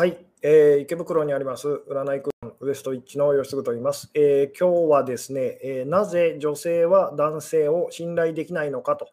[0.00, 9.10] はい、えー、池袋にあります占い区ウエストイッチの吉嗣と言います、えー、今日はですね、えー、なぜ女性は男性を信頼できないのかと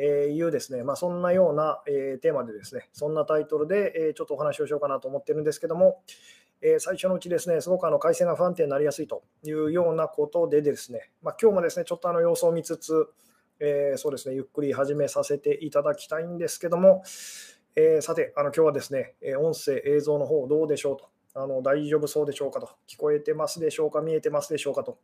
[0.00, 6.02] いうですね、まあ、そんなような、えー、テーマでですね、そんなタイトルで、えー、ちょっとお話をしようかなと思ってるんですけども、
[6.62, 13.08] えー、最初のうちですね、すごくあの回線が不安定になりやすいというようなことでですね、まあ、今日もですね、ちょっとあの様子を見つつ、
[13.58, 17.02] えそうですね、ゆっくり始めさせていただきたいんですけども、
[17.80, 21.08] えー、さて、あの今日はですね、音声、映像の方どうでしょうと。
[21.40, 24.98] あの、大丈夫そうでしょうかと、聞こえてますでしょうか、見えてますでしょうかと、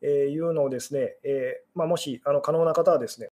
[0.00, 3.30] えー、いうのをですね、えー、まあ、もしあの可能な方はですね、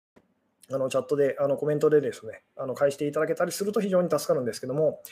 [0.70, 5.02] あのチャットであのコメントでですね、あの返していただけたりすると非常に助かるんですけども、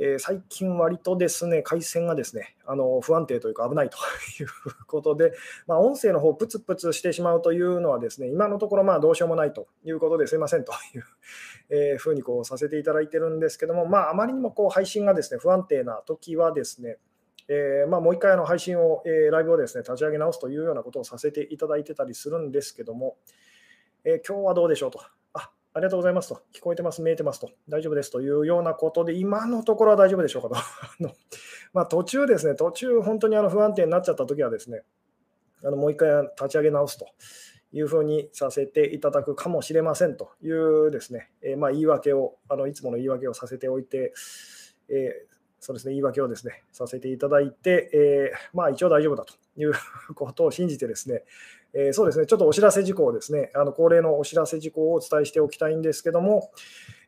[0.00, 3.98] えー、最近割とですね、回線がですね、あの不安定というか危ないと
[4.40, 4.48] いう
[4.86, 5.32] ことで、
[5.66, 11.04] まあ、音声の方プツプツしてしまうというのはですね、今のところまあどうしようもないということですいませんという、
[11.70, 16.98] えー、ふうにこうさせていただいてるんですけども、まあ、あまりにもこう配信がですね、不安定な時はですね、
[17.48, 23.16] えー、まあ、もう一回あの配信を、えー、ライブをですね、立ち上げ直すというようなことをさせていただいてたりするんですけども、
[24.04, 25.00] え今日はどうでしょうと。
[25.78, 28.20] ありがとうございますと、聞こえてます、見えてますと、大丈夫ですと。
[28.20, 30.56] いうようなことで、今のところは大丈夫でしょうかと。
[31.72, 34.82] まあ、途中ですね、途中、本当にあの不安定になっちゃったときはですね、
[35.62, 37.06] あのもう一回立ち上げ直すと。
[37.70, 44.14] いうふうにさせていただくかもしれませんというですね、えー、まあ言い訳を、あのいつもの言い訳をさせておいて、
[44.88, 45.27] えー
[45.60, 49.72] そうですね、言い訳をですね、させていただいて、えー、まあ一応大丈夫だという
[50.14, 51.24] ことを信じてですね、
[51.74, 56.50] えー、そうですね、ちょっとお知らせ事項ですね、あの恒例のお知らせ事項をお伝えしておきたいんですけども、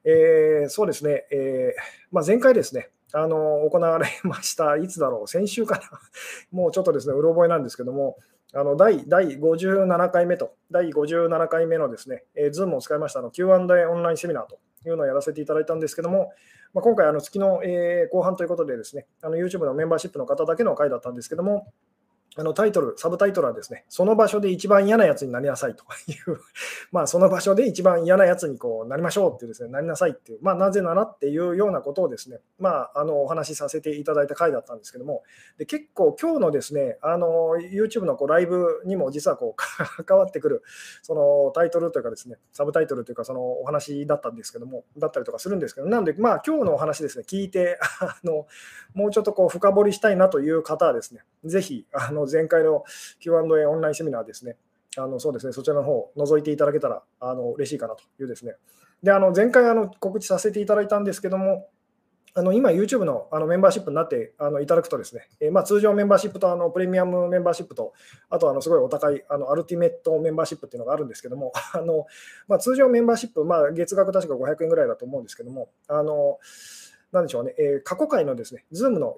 [0.04, 1.74] えー、そうですね、え
[2.10, 5.82] まあ、前回ですね、あの行われました、 いつだろう、先週かな、
[6.52, 8.16] もうちょっとですね、うろ覚えなんですけども、
[8.52, 13.52] あの第第57回目と、第57回目のですね、えー、Zoom を使いましたの Q&A
[13.86, 14.58] オンラインセミナーと
[14.88, 16.32] いうのをやらせていただいたんですけども、
[16.72, 21.72] まあ、今回、あの月の、えー、後半ということでですね、あの YouTube のメンバーシップの方だけの回だったんですけども、
[22.36, 25.84] あのタイトル、サブタイトルはですね、その場所で一番嫌なやつになりなさいと。
[26.06, 26.38] いう、
[26.92, 35.24] まあその場所で一番嫌なやつにこうなりましょうっていうですね、なりなさいっていう、まあなぜならっていうようなことをですね、まああのお話しさせていただいた回だったんですけども、
[35.58, 39.56] で結構今日のですね、あの YouTube のこうライブにも実はこう
[40.04, 40.62] 関わってくる、
[41.02, 48.46] そのタイトルというかですね、サブタイトルというかそのお話だったんですけども、だったりとかするんですけど、なんでまあ今日のお話ですね、聞いて、あの
[48.94, 52.84] もうちょっとこう深掘りしたいなという方はですね、ぜひあのの前回の
[53.18, 54.56] Q&A オンラインセミナーですね、
[54.96, 58.54] あのそうですねそちらの方を覗いていただけたらあの嬉しいかなというですね。
[59.02, 61.68] で、あの前回あの告知させていただいたんですけども、
[62.34, 67.92] あの今、YouTube のあのメンバーシップになってあのいただくとですね、えー、まあ、通常メンバーシップとあのプレミアムメンバーシップと、
[68.28, 72.06] あとあのすごいお高いあのアルティメットメンバーシップっていうのがあるんですけども、 あの
[72.46, 76.38] まあ、通常メンバーシップ、まあ、月額確か500円ぐらいだと思うんですけども、あの
[77.12, 79.16] なんでしょうね、えー、過去回のですね、Zoom の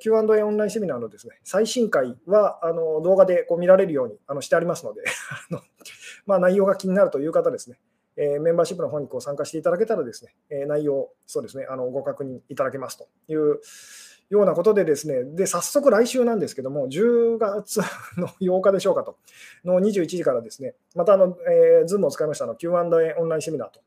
[0.00, 5.02] Q&A オンラインセミナーのですね、最新回はあの動画でこう見られるようにあのしてありますので
[5.50, 5.60] あの、
[6.26, 7.80] まあ、内容が気になるという方ですね、
[8.16, 13.60] えー、メンバーシップの方にこう参加していただけたらですね、えー、内容、そうですね、あのご確認いただけますという
[14.30, 17.80] ようなことでですね、で、早速来週なんですけども、10月
[18.16, 19.16] の 8日でしょうかと、
[19.64, 23.80] の21時からですね、またあの、えー、Zoom を使いましたの Q&A オンラインセミナーと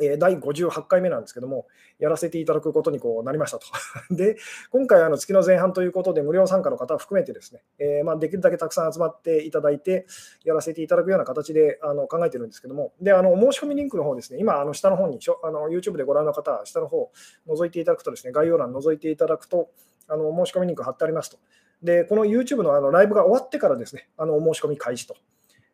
[0.00, 1.66] え第58回目なんですけども、
[1.98, 3.66] やらせていただくことにこうなりましたと。
[4.14, 4.36] で、
[4.70, 10.06] 今回、月の前半ということで、無料参加の方含めてですね、えー、まあ、できるだけたくさん集まっていただいて、
[10.44, 17.10] やらせていただくような形であの考えてるんですけども、で、あの申し込みリンクの方ですね、今、あの下の方にしょあの、YouTube でご覧の方、下の方、
[17.48, 19.70] 覗いていただくとですね、概要欄覗いていただくと、
[20.08, 21.38] あの申し込みリンク貼ってありますと。
[21.82, 25.16] で、この YouTube のあのライブが終わってからですね、あの申し込み開始と。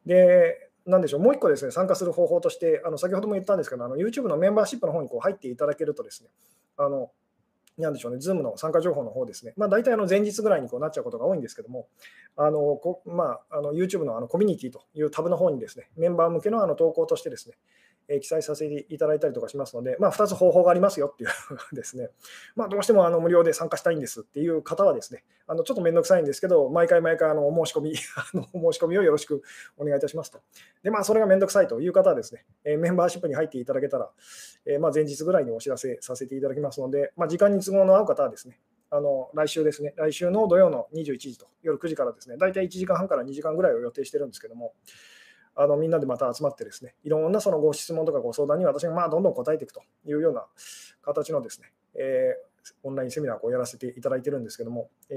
[0.05, 6.31] で、なんでしょう、もう一個ですね、参加する方法として、あの先ほども言ったんですけど、あの YouTube のメンバーシップの方にこう入っていただけるとですね、
[6.77, 7.11] あの
[7.79, 11.89] なんでしょうね、Zoom の参加情報の方ですね、まあ、大体あの前日ぐらいにこうなっちゃうことが多いんですけども、
[12.37, 17.57] あのこまあ、あの YouTube のあのコミュニティというタブの方にですね、メンバー向けのあの投稿としてですね、
[18.09, 21.31] え記載させていただいたりとかしますので、まあ、2つ方法がありますよっていう
[21.75, 22.09] ですね、
[22.55, 29.43] まあ、どうしてもあの無料で参加したいんですっていう方はですね、あのちょっとめんどくさいんですけど、毎回毎回あのお申し込み あのお申し込みをよろしく
[29.77, 30.41] お願いいたしますと。
[30.83, 34.11] で、まあ、それがめんどくさいという方はですね、えメンバーシップに入っていただけたら、
[34.65, 38.61] えまあ、前日ぐらいにお知らせさせていただきますので、まあ、時間に都合の合う方はですね、
[38.91, 44.75] あの来週ですね、来週の土曜の21時と夜9時からですね、大体1時間半から2時間ぐらいを予定してるんですけども、
[45.57, 50.45] あのみんなでまた集まってですね、いろんなそのご質問とかご相談に私がまあどんどん答えていくというような
[51.03, 55.17] 形のですね、えー、オンラインセミナーをやらせていただいてるんですけども、えー、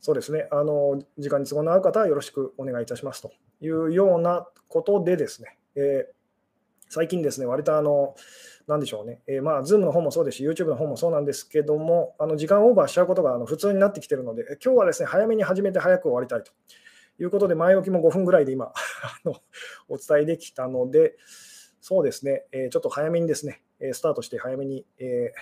[0.00, 3.30] そうですね、あの時間に都合の合う方はよろしくお願いいたしますと
[3.60, 6.14] いうようなことでですね、えー、
[6.88, 8.16] 最近ですね、割とあの、
[8.66, 16.52] なんでしょうね、えー、まあ、Zoom の方もそうですし、YouTube の方もそうなんですけども、あの時間オーバーしちゃうことがあの普通になってきてるので、今日はですね、早めに始めて早く終わりたいと。
[17.22, 18.72] いうことで、前置きも5分ぐらいで今、
[19.88, 21.16] お伝えできたので、
[21.80, 25.32] そうですね、え、ちょっと早めにですね、スタートして早めに、え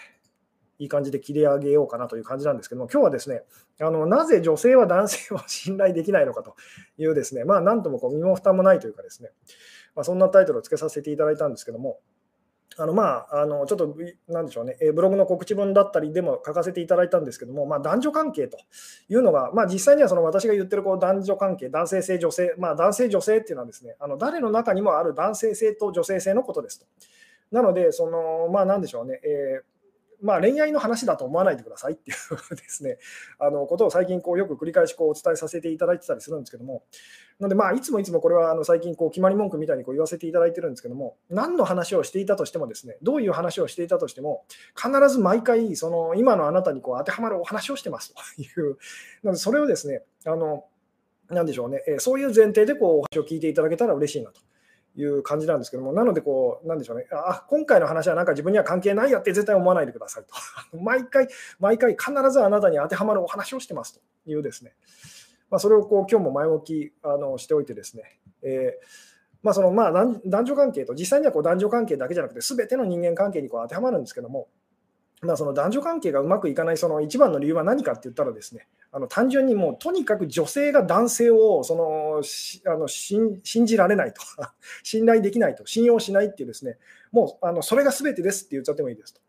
[0.81, 3.43] いい感じで切り上げようかなという感じなんですけども、今日はですね、
[3.81, 6.57] あのなぜ女性は男性を信頼できないのかと
[6.97, 9.29] いうですね、まあ、なんともこう身も蓋もないというかですね、
[9.95, 12.01] まあ、そんなタイトルをつけさせていただいたんですけども、
[12.83, 13.95] あのまあ、あのちょっと、
[14.29, 18.57] なんでしょうね、えブログの告知文だったりでも書かせていただいたんですけども、まあ、男女関係と
[19.09, 26.87] いうのが、まあ、実際にはその私が言ってるこう男女関係、男性性、女性、まあ、男性、女性っていうのはですね、あの誰の中にもある男性性と女性性のことですと。
[27.53, 29.70] なので、そのまあ、なんでしょうね、えー
[30.23, 32.99] まあ、恋愛の話だと思わないでくださいっていうですね、
[33.39, 36.85] あのことを最近こうよく繰り返しこうお伝えさせていただいてたりするんですけども、
[37.39, 44.45] なので、まあ、いつもいつもこれはあの最近こう決まり文句みたいにこう言わせていただいてるんですけども、何の話をしていたとしてもですね、どういう話をしていたとしても、
[44.77, 48.77] 必ず毎回、その今のあなたにこう当てはまるお話をしてますという、
[49.25, 50.67] なのでそれをですね、あの
[51.29, 54.41] なんでしょうね、えそういう前提でこうお話を聞いていただけたら嬉しいなと。
[54.97, 60.35] いう感じなんですけども、なのでこう、なんでしょうね、あ今回の話はなんか自分には関係ないやって絶対思わないでくださいと。
[60.79, 61.29] 毎回、
[61.59, 64.75] 毎回必ずあなたに当てはまるお話をしてますというですね、
[65.51, 69.11] まあ、それをこう今日も前置きあのしておいてですね、えー
[69.43, 74.49] まあそのまあ男女関係と、実際にはこう男女関係だけじゃなくて、すべての人間関係にこう当てはまるんですけども、
[75.23, 82.23] まあ、その男女関係がうまくいかないその一番の理由は何かって言ったらですね、あの単純にもうとにかく女性が男性をその
[82.67, 84.23] あの信じられないと、
[84.83, 86.79] 信頼できないと、信用しないっていうですね、
[87.13, 89.21] もうあのそれが全てですって言っちゃってもいいですと。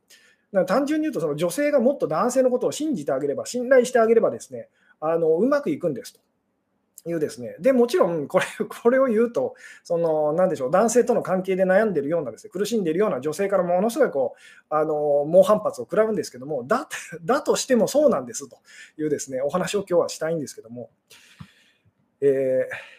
[0.54, 4.70] だから単純に言うと、その女性がもっと男性のことを信じてあげれば、信頼してあげればですね、
[5.02, 6.22] あのうまくいくんですと。
[7.10, 7.56] いうですね。
[7.60, 14.40] で、もちろんこれ、 これを言うと、その、なんでしょう、男性との関係で悩んでるようなですね、苦しんでいるような女性からものすごいこう、
[14.70, 16.88] あの、猛反発を食らうんですけども、だ、
[17.24, 18.58] だとしてもそうなんですと
[18.98, 20.92] いうですね、お話を今日はしたいんですけども、
[22.22, 22.92] えー、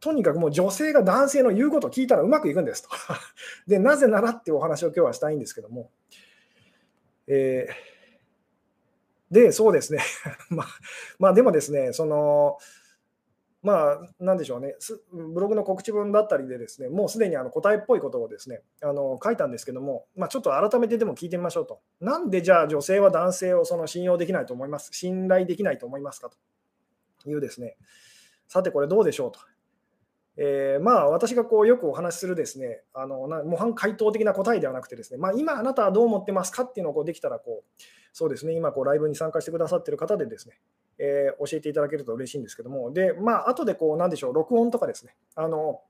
[0.00, 2.90] とにかくもう女性が男性の言うことを聞いたらうまくいくんですと。
[3.66, 5.90] で、なぜならっていうお話を今日はしたいんですけども、
[7.26, 7.98] えー、
[9.30, 10.00] で、そうですね。
[10.50, 10.66] まあ、
[11.18, 12.58] まあ、でもですね、その、
[13.60, 14.76] まあ、なんでしょうね、
[15.12, 21.80] ブログの告知文だったりで、ですねもうすでにあの答えっぽいことをですねあの書いたんですけども、まあ、ちょっと改めてでも聞いてみましょうと。
[22.00, 26.30] なんでじゃあ女性は男性をその信用できないと思います、信頼できないと思いますか？
[27.20, 27.76] というですね、
[28.46, 29.40] さてこれどうでしょうと。
[30.36, 36.62] えー、まあ私がこうよくお話しするですね、あの模範回答的な答えではなくてですね、まあ、今あなたはどう思ってますか？
[36.62, 37.82] っていうのをこうできたらこう、
[38.12, 40.60] そうですね、今こうライブに参加してくださっている方でですね、
[40.98, 45.80] えー、教えていただけると嬉しいんですけども、で、まあ、後でこう、なんでしょう、録音とかですね、あの、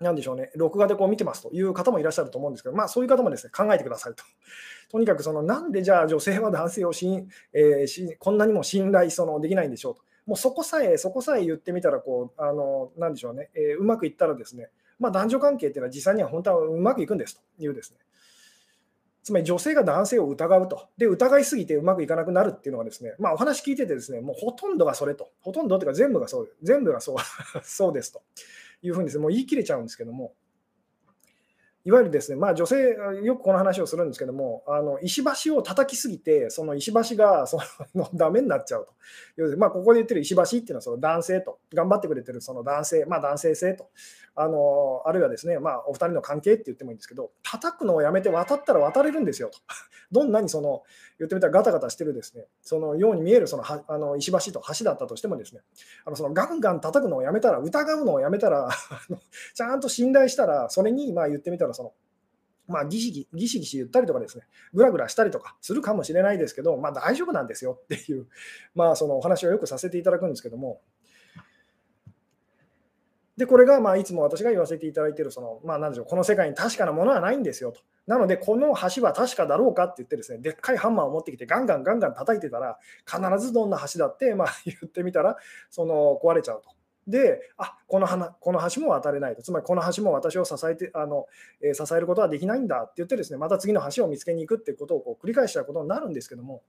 [0.00, 4.24] なんでしょうね、録画でこう見てますという方もいらっしゃると思うんですけど、まあ、そういう方もですね考えてくださいと。
[4.90, 10.02] とにかくその、なんでじゃあ女性は男性をしん、えー、しこんなにも信頼そのできないんでしょうと。
[10.26, 17.98] もうそこさえ、そこさえ言ってみたらこう、あのなんでしょうね、えー、うまくいったらですね、まあ、男女関係っていうのは実際には本当はうまくいくんですというですね、
[19.22, 20.88] つまり女性が男性を疑うと。
[20.96, 25.30] で、疑いすぎてうまくいかなくなるっていうのがですね、まあお話聞いててですね、もうほとんどがそれと。
[25.40, 27.16] ほとんどというか全部がそう、全部がそう
[27.62, 28.22] そうですと
[28.82, 30.34] いうふうにですね、もう言い切れちゃうんですけども、
[31.84, 37.58] いわゆるですね、まあ、女性、よくこの話をするんですけども、あの石橋を叩きすぎて、その石橋がそ
[37.94, 38.92] の ダメになっちゃうと。
[39.36, 43.88] 要するにまあ、ここで言ってる石橋っていうのはその男性と、頑張ってくれてるその男性、まあ、男性性と、
[44.36, 49.58] あのあるいはですね、まあ、お二人の関係って言ってもいいんですけど、叩くのをやめて渡ったら渡れるんですよと。
[50.12, 50.82] どんなにその
[51.18, 55.60] 言ってみたらガタガタしてるですね、そのように見えるそのはあの石橋と橋だったとしてもですね、
[56.04, 58.70] あのそのガンガン叩くのをやめたら、疑うのをやめたら、
[59.54, 61.92] ちゃんと信頼したら、それにまあ言ってみたらその、
[62.70, 68.26] まあ、ギシギギシギシ言ったりとかですね、ぐらぐらしたりとかするかもしれないですけど、まあ、大丈夫なんですよっていう、
[68.74, 70.80] まあ、そのお話をよくさせていただくんですけども、
[73.36, 77.80] で、これがまあいつも私が言わせていただいているその、まあ、なんでしょう、この世界に確かなものはないんですよと。
[78.06, 85.36] なので、この橋は確かだろうかって言ってですね、でっかいハンマーを持ってきて、ガンガンガンガン叩いてたら、必ずどんな橋だって、まあ、言ってみたら、
[85.70, 86.70] その壊れちゃうと。
[87.06, 91.26] で、あこの花この橋も渡れないと、つまりこの橋も私を支えてあの、
[91.62, 96.62] えー、支えることはできないんだって言って、ですねまた次の橋を見つけに行くっていうことをこう繰り返しちゃうことになるんですけども、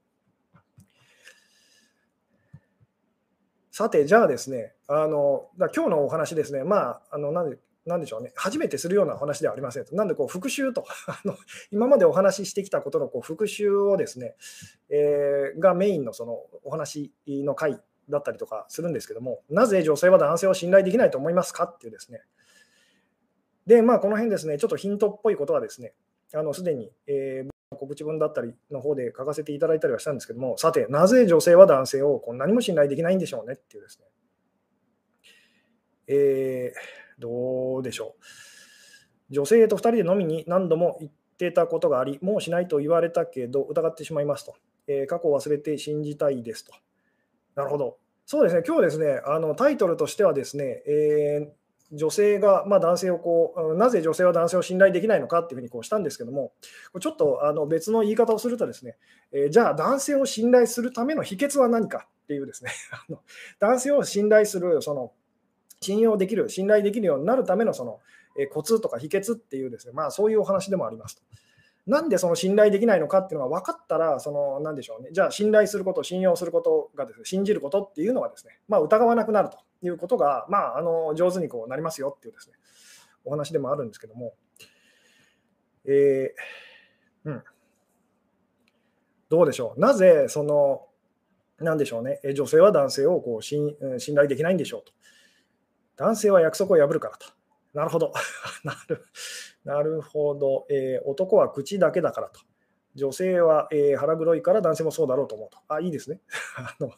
[3.70, 9.96] さて、じゃあですね、あのだ今日のお話ですね、まあ、あのなんでなんでしょうね、初めてするような話ではありませんと。
[9.96, 11.36] なんでこう復習と あの、
[11.72, 14.36] 今までお話ししてきたことのこう復習をですね、
[14.88, 17.80] えー、がメインのそのお話の回
[18.12, 22.20] だったりとかするんですけども、なぜ女性は男性を信頼できないと思いますかっていうですね、
[23.66, 25.94] で、まあ、この辺ですね、ちょっとヒントっぽいことはですね、
[26.34, 34.06] あのすでに、えー、告知文だったりの方で書かせていただいたりはしたんですけども、さて、なぜ女性は男性をこう何も信頼できないんでしょうねっていうですね、
[36.08, 38.24] えー、どうでしょう。
[39.32, 44.54] 女性と2人で飲みに何度も行ってたことがあり、もうしないと言われたけど、疑ってしまいますと。
[44.88, 46.72] えー、過去を忘れて信じたいですと。
[47.54, 47.98] なるほど。
[48.32, 56.54] そうですね、今日ですね、あのタイトルとしてはですね、えー女性が、まあ、男性をこう、なぜ女性は男性を信頼できないのかっていうふうにこうしたんですけども、
[56.98, 58.96] ちょっとあの別の言い方をするとですね、
[59.32, 63.20] えー、じゃあ男性を信頼するための秘訣は何かっていうですね、 あの
[63.58, 65.12] 男性を信頼する、その
[65.82, 68.00] 信用できる、信頼できるようになるためのその、
[68.38, 71.22] えコツとか秘訣っていうですね、まあそういうお話でもありますと。
[71.86, 82.54] なんでその信頼できないのかっていうのが分かったら、その何でしょうね、じゃあ信頼すること、信用することがですね、信じることっていうのがですね、まあ、疑わなくなるということが、まあ、あの上手にこうなりますよっていうですね、
[83.24, 84.34] お話でもあるんですけども、
[85.84, 87.42] えー、うん、
[89.28, 90.86] どうでしょう、なぜその、
[91.58, 94.92] なんでしょうね、女性は男性をこう信信頼できないんでしょうと。
[95.96, 97.26] 男性は約束を破るからと。
[97.74, 98.12] なるほど。
[98.64, 99.04] なる
[99.64, 102.40] なるほど、えー、男は口だけだからと。
[102.94, 105.58] 女性は、えー、腹黒いから男性もそうだろうと思うと。
[105.68, 106.20] あ、いいですね。
[106.56, 106.90] あの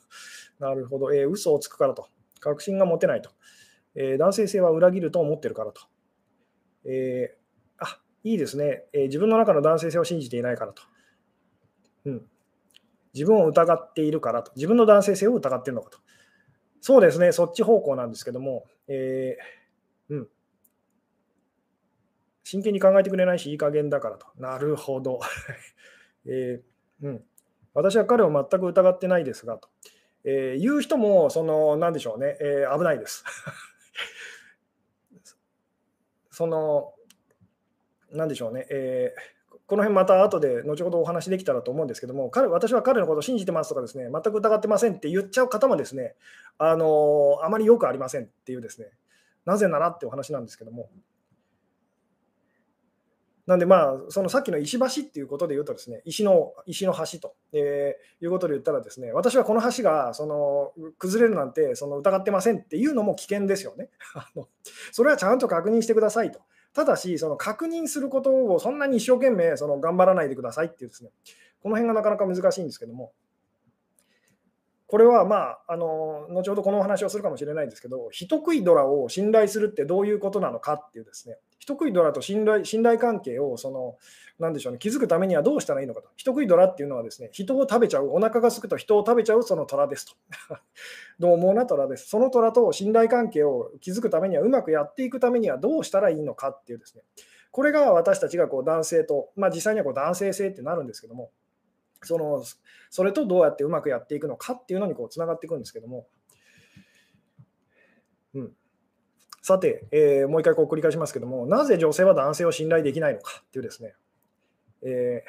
[0.59, 2.09] なるほど、えー、嘘をつくからと。
[2.41, 3.31] 確信が持てないと。
[3.95, 5.83] えー、男性性は裏切ると思ってるからと。
[6.85, 10.83] えー、あ、いいですね、えー、自分の中の男性性を信じていないからと。
[12.07, 12.29] うん。
[13.15, 14.53] 自分を疑っているからと。
[14.57, 15.99] 自分の男性性を疑っているのかと。
[16.81, 19.64] そうですね、そっち方向なんですけども、えー、
[22.45, 24.27] 真剣に考えてくれないし、いい加減だからと。
[24.37, 25.21] なるほど。
[26.27, 27.25] えー、うん、
[27.73, 29.69] 私は彼を全く疑ってないですがと。
[30.25, 33.25] えー、言う人も、その、なんでしょうね、えー、危ないです。
[36.31, 36.95] その、
[38.11, 46.15] なんでしょうね、えー、この辺また後で後ほどお話できたらと思うんですけども、彼私は彼のことを信じてますとかですね、全く疑ってませんって言っちゃう方もですね、
[46.59, 48.89] あのあまりよくありませんっていうですね、
[49.47, 50.91] なぜならってお話なんですけども、
[53.47, 63.91] なんで、まあ、そのさっきの石橋っていうことで言うとですね、石の石の橋と、えー、いうことで言ったらですね、私はこの橋がその崩れるなんてその疑ってませんっていうのも危険ですよね。
[64.15, 64.49] あの
[64.93, 66.41] それはちゃんと確認してくださいと。
[66.73, 71.11] ただし、その確認することをそんなに一生懸命その頑張らないでくださいっていうですね、
[71.63, 73.13] この辺がなかなか難しいんですけども、
[74.87, 83.97] これはまあ、あの後ほどこのお話をするかもしれないんですけど、人食いドラを信頼するってどういうことなのかっていうですね、人食いドラと信頼信頼関係をその、
[84.39, 86.11] なんでしょうね、築くためにはどうしたらいいのかと。
[86.17, 90.13] 人食いドラっていうのはですね、人を食べちゃう、お腹がすくと人を食べちゃうその虎ですと。
[91.19, 92.07] どう猛な虎です。
[92.09, 97.03] その虎と信頼関係を築くためには、うまくやっていくためにはどうしたらいいのかっていうですね、
[97.51, 101.31] これが私たちがこう男性と、まあ、実際にはこう男性性ってなるんですけども、
[102.03, 102.45] その
[102.91, 106.07] それとどうやってうまくやっていくのかっていうのにこうつながっていくんですけども、
[108.35, 108.53] うん、
[109.47, 113.93] さて、えー、もう一回こう繰り返しますけども、なぜ女性は男性を信頼できないのかっていうですね、
[114.83, 115.23] え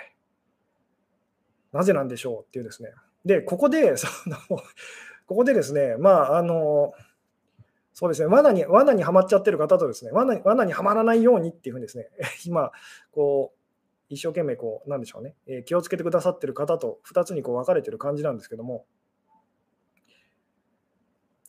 [1.74, 2.94] ー、なぜなんでしょうっていうですね、
[3.26, 6.94] で、ここで、 そのここでですね、まあ、あの、
[7.92, 12.10] そうですね、罠に罠にはまっちゃってる方とですね、罠罠にはまらないようにっていうふうにですね、
[12.48, 12.72] 今、
[13.12, 13.58] こう、
[14.08, 18.86] 一生懸命こう、なんでしょうね、えー、気をつけてくださってる方と2つにこう分かれてる感じなんですけども、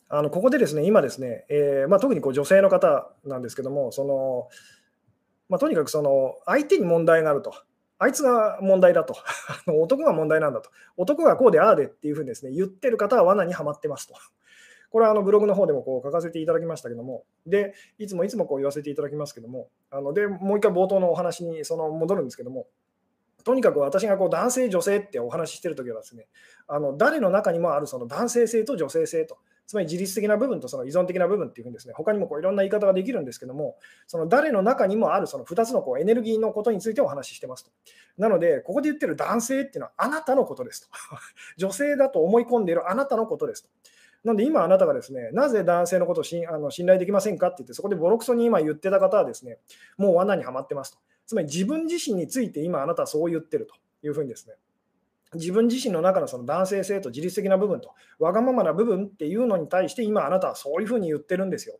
[0.09, 4.47] あのここでですね、今ですね、えー、まあ、特にこう女性の方なんですけども、その
[5.49, 7.53] まあ、とにかくその相手に問題があると、
[7.99, 9.15] あいつが問題だと、
[9.67, 14.15] 男が問題なんだと、男がこうでああでっていうふうにですね言ってる方は罠にはまってますと。
[14.89, 22.67] これはあのブログの方でもこう書かせていただきましたけども、で、いつもいつもこう言わせていただきますけども、あのでもう一回冒頭のお話にその戻るんですけども、
[23.43, 26.27] とにかく私がこう男性、女性ってお話ししてるときはですね、
[26.67, 29.37] あの誰の中にもあるその男性性と女性性と、
[29.67, 37.71] つまり自律的な部分とその依存的な部分っていうふうにですね、他にもこういろんな言い方ができるんですけども、その誰の中にもあるその2つのこうエネルギーのことについてお話ししてますと。
[38.17, 40.87] なので、ここで言ってる男性っていうのはあなたのことですと。
[41.57, 43.69] 女性だと思い込んでいるあなたのことですと。
[44.23, 49.59] なんで今あなたがですね、なぜ男性のことをしあの信頼できませんかって言って、そこでボロクソに今言ってた方はですね、
[49.97, 50.97] もう罠にはまってますと。
[51.25, 54.55] つまり自分自身について今あなたはそう言ってるというふうにですね、
[55.33, 61.77] 自分自身の中のその男性性と自律的な部分と、わがままな部分っていうのに対して、今あなたはそういうふうに言ってるんですよ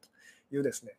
[0.49, 0.97] というですね。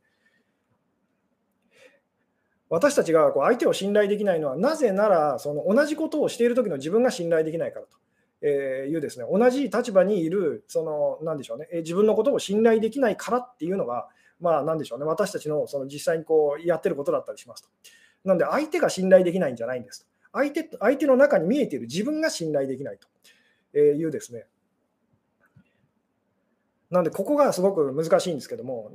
[2.70, 7.96] 私たちがこう相手を信頼できないのは、なぜなら、その同じことをしている時の自分が信頼できないからと。
[8.40, 14.08] えいうですね、同じ立場にいる、その、なんでしょうね、自分のことを信頼できないからっていうのが、
[14.40, 17.68] まあ、なんでしょうね、私たちのその実際にこうやってることだったりしますと。
[18.24, 20.17] なので、相手が信頼できないんじゃないんですと。
[20.38, 22.98] 相手相手の中に見えている自分が信頼できない
[23.72, 24.46] というですね。
[26.90, 28.90] なので、ここがすごく難しいんですけども、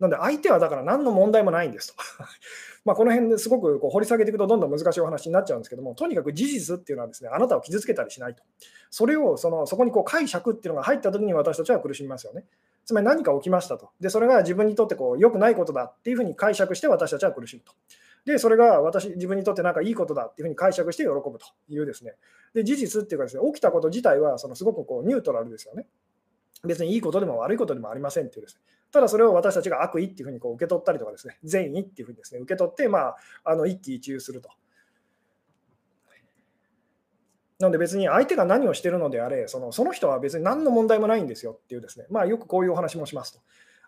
[0.00, 2.02] なので、相手はだから何の問題もないんですと。
[2.86, 8.42] まこの辺ですごくこう掘り下げていくとどんどん難しいお話になっちゃうんですけども、とにかく事実っていうのはですね、あなたを傷つけたりしないと。
[8.88, 12.46] それをそのそこにこう解釈っていうのが入った時に私たちは苦しみますよね。
[12.86, 13.90] つまり何か起きましたと。
[14.00, 17.72] で、それが自分にとってこう良くないことだっていうふうに解釈して私たちは苦しむと。
[18.24, 22.14] で、それが私、自分にとってなんかいいことだっていうふうに解釈して喜ぶというですね。
[22.54, 25.86] で、事実っていうかですね、起きたこと自体はそのすごくこうニュートラルですよね。
[26.64, 28.60] 別にいいことでも悪いことでもありませんっていうですね。
[28.92, 34.50] ただそれを私たちが悪意っていうふうにこう受け取ったりとかですね、善意っていうふうにですね、受け取って、まあ、あの一喜一憂すると。
[37.60, 43.40] なので別に相手が何をしてるのであれその、その人は別に何の問題もないんですよっていうですね、まあよくこういうお話もしますと。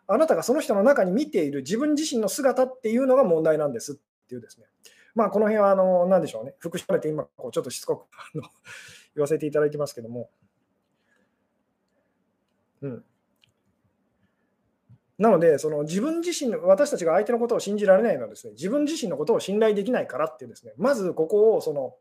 [0.07, 4.67] あなたがその人の中に見ている自分自身の姿っていうのが問題なんですっていうですね。
[5.15, 8.07] まあこの辺はあの、何でしょうね、復習されて今、こうちょっとしつこく
[9.15, 10.31] 言わせていただいてますけども。
[12.81, 13.05] うん。
[15.19, 21.95] なので、その自分自身、私たちが相手のことを信じられないのはですね、自分自身のことを信頼できないからっていうですね、まずここをその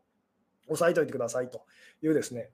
[0.68, 1.64] 押さえておいてくださいと
[2.02, 2.50] いうですね、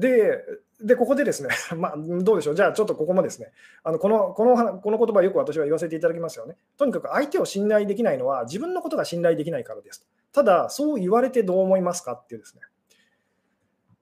[0.00, 0.42] で、
[0.82, 3.52] でここでですね、 まあ、どうでしょう、じゃあちょっとここもですね、
[3.84, 6.56] あのこのこのこの言葉よく私は言わせていただきますよね。
[6.78, 10.08] とにかく相手を信頼できないのは自分のことが信頼できないからです。
[10.32, 12.62] ただ、そう言われてどう思いますかっていうですね、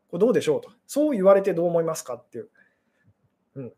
[0.09, 2.49] これどうでしょうと、そう言われてどう思いますかっていう。
[3.57, 3.73] うん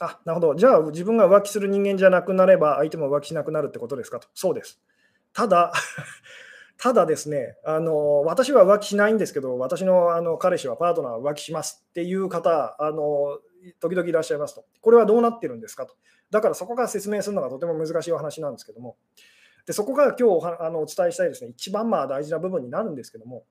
[0.00, 0.54] あ、なるほど。
[0.56, 4.28] じゃあ自分が浮気する人間じゃなくなれば相手も浮気しなくなるってことですかと。
[4.34, 4.80] そうです。
[5.32, 5.72] ただ、
[6.82, 13.38] ただですね、あの私は浮気しないんですけど、私のあの彼氏はパートナーは浮気しますっていう方、あの
[13.78, 14.64] 時々いらっしゃいますと。
[14.80, 15.94] これはどうなってるんですかと。
[16.32, 18.96] だからそこから説明するのがとても難しいお話なんですけども、
[19.64, 23.44] でそこが今日あのお伝えしたいですね、一番まあ大事な部分になるんですけども、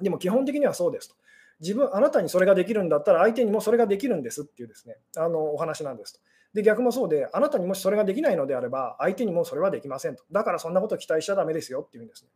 [0.00, 1.14] でも基本的にはそうですと。
[1.60, 6.20] 自分、あなたにそれができるんだったら相手にもそれができるんですっていうですね、あのお話なんですと。
[6.54, 10.24] で、逆もそうで、あなたにもしそれができないのであれば、相手にもそれはできませんと。
[10.32, 12.30] だからそんなこと期待しちゃだめですよっていうんですね。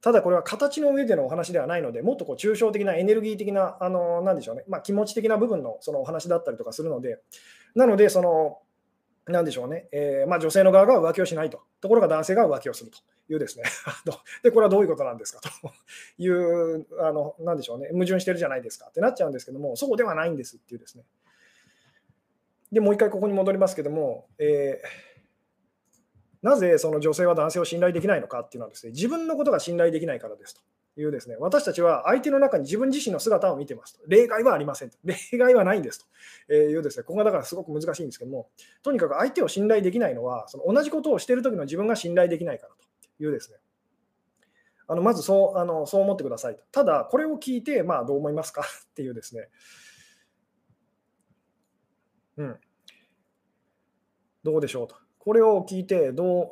[0.00, 7.18] ただこれは形の上でのお話ではないので、もっとこう抽象的なエネルギー的な、あのなんでしょうね、まあ、気持ち的な部分のそのお話だったりとかするので、
[7.74, 8.58] なので、その、
[9.26, 13.64] なんでしょうね、えー、まあ、女性の側が浮気をしないと、ところが男性が浮気をするというですね、
[14.44, 15.40] でこれはどういうことなんですか？
[15.40, 15.48] と
[16.18, 18.86] いう、あのなんでしょうね、矛盾してるじゃないですか。
[18.88, 21.04] ってなっちゃうんですけども、そうではないんですっていうですね。
[22.72, 30.60] で、もう一回ここに戻りますけども、えー、なぜその女性は男性を信頼できないのかっていうのはですね、自分のことが信頼できないからですと。
[30.98, 34.04] いうですね、私たちは相手の中に自分自身の姿を見てますと。
[34.08, 34.96] 例外はありませんと。
[35.04, 36.06] 例外はないんです
[36.48, 38.48] というですね、ここがだからすごく難しいんですけども、
[38.82, 43.58] とにかく相手を信頼できないのは、その同じことをしている時の自分が信頼できないからというですね、
[44.88, 46.62] あのまずそうあのそう思ってくださいと。
[46.72, 49.48] ただ、これを聞いて、まあ、どう思いますかっていうですね、
[52.36, 52.56] うん。
[54.44, 54.96] どうでしょうと。
[55.18, 56.46] これを聞いて、どう、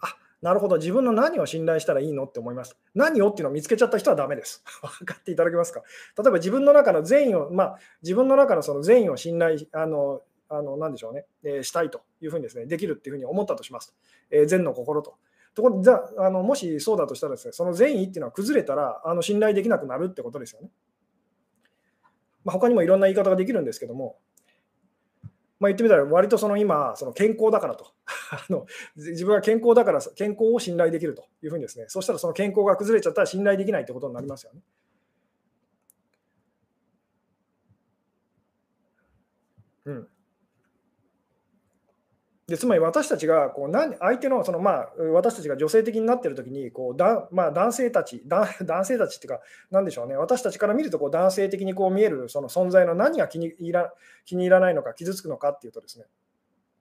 [0.00, 2.76] あなるほど、自分の何を信頼したらいいのって思います。
[2.94, 4.62] 何をっていうのを見つけちゃった人はダメです。
[4.98, 5.80] 分かっていただけますか？
[6.16, 13.94] 例えば自分の中の善意を、まあ、自分の中のその善意を信頼、あの、あの何でしょうね、えー、したいというふうにですね、できるっていうふうに思ったとします。
[14.30, 15.16] えー、善の心と。
[15.54, 20.70] ところじゃあのもしそうだとしたらですね、その善意っていうのは崩れたらあの信頼できなくなるってことですよね。
[22.44, 24.18] まあ、他にもいろんな言い方ができるんですけども、
[25.60, 27.92] まあ、言ってみたら、割とその今、その健康だからと
[28.30, 28.66] あの、
[28.96, 34.60] 自分は健康だから、健康を信頼できるというふうにですね、そしたらその健康が崩れちゃったら信頼できないってことになりますよね。
[39.84, 40.08] うん。
[42.48, 53.92] でつまり私たちがこう何相手のその、まあ、私たちが女性的になっているときにこうだ、まあ、男性たち男、 男性たちっていうか、なんでしょうね、私たちから見るとこう男性的にこう見えるその存在の何が気に入ら
[54.24, 56.06] 気に入らないのか、傷つくのかっていうとですね、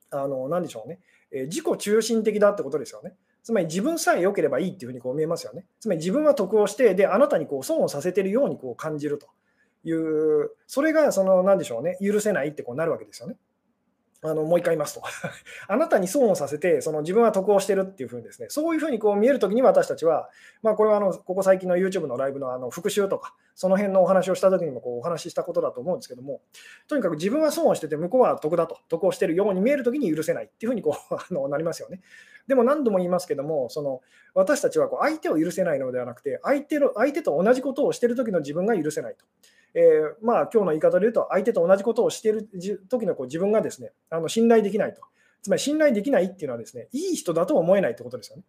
[0.09, 0.99] あの何でしょうね、
[1.31, 3.17] えー、自己中心的だってことですよね。
[3.43, 5.65] つまり自分さえ良ければいいっていうふうにこう見えますよね。
[5.81, 9.27] つまり自分は得をして、であなたにこう損をさせてるようにこう感じると
[9.83, 13.35] いう、それがその何でしょうね、許せないってこうなるわけですよね。
[14.23, 15.03] あのもう一回言いますと
[15.67, 20.29] あなたに損をさせて、その自分は得をしてるっていうふうにですね、そういうふうにこう見えるときに私たちは、
[20.63, 26.41] まあ、これはあのここ最近の YouTube のライブのあの復習とか、その辺のお話をしたときにもこうお話ししたことだと思うんですけども、
[26.87, 32.01] とにかく自分は損をしてて、向こうは得だと、得をしてるように見えるときに許せないっていうふうにこう あのなりますよね。
[32.47, 34.01] でも何度も言いますけども、その
[34.33, 39.25] 私たちはこう相手を許せないのではなくて、相手の相手と同じことをしてるときの自分が許せないと。
[39.73, 42.49] えー、まあ今日の言い方で言うと、相手と同じことをしている
[42.89, 45.01] 時のこう自分がですねあの信頼できないと。
[45.41, 48.43] つまり信頼できないっていうのはですね、いい人だと思えないってことですよね。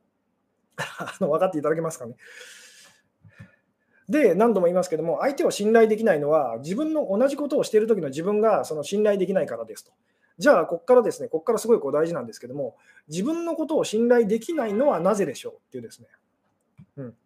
[0.76, 2.16] あの分かっていただけますかね。
[4.08, 9.92] で、何度も言いますけども、相手を信頼できないのは、自分の同じことをしている時の自分がその信頼できないからですと。
[10.38, 12.76] じゃあ、ここからですね、ここからすごいこう大事なんですけども、
[13.08, 16.08] 自分のことを信頼できないのはなぜでしょうっていうですね。
[16.96, 17.16] うん、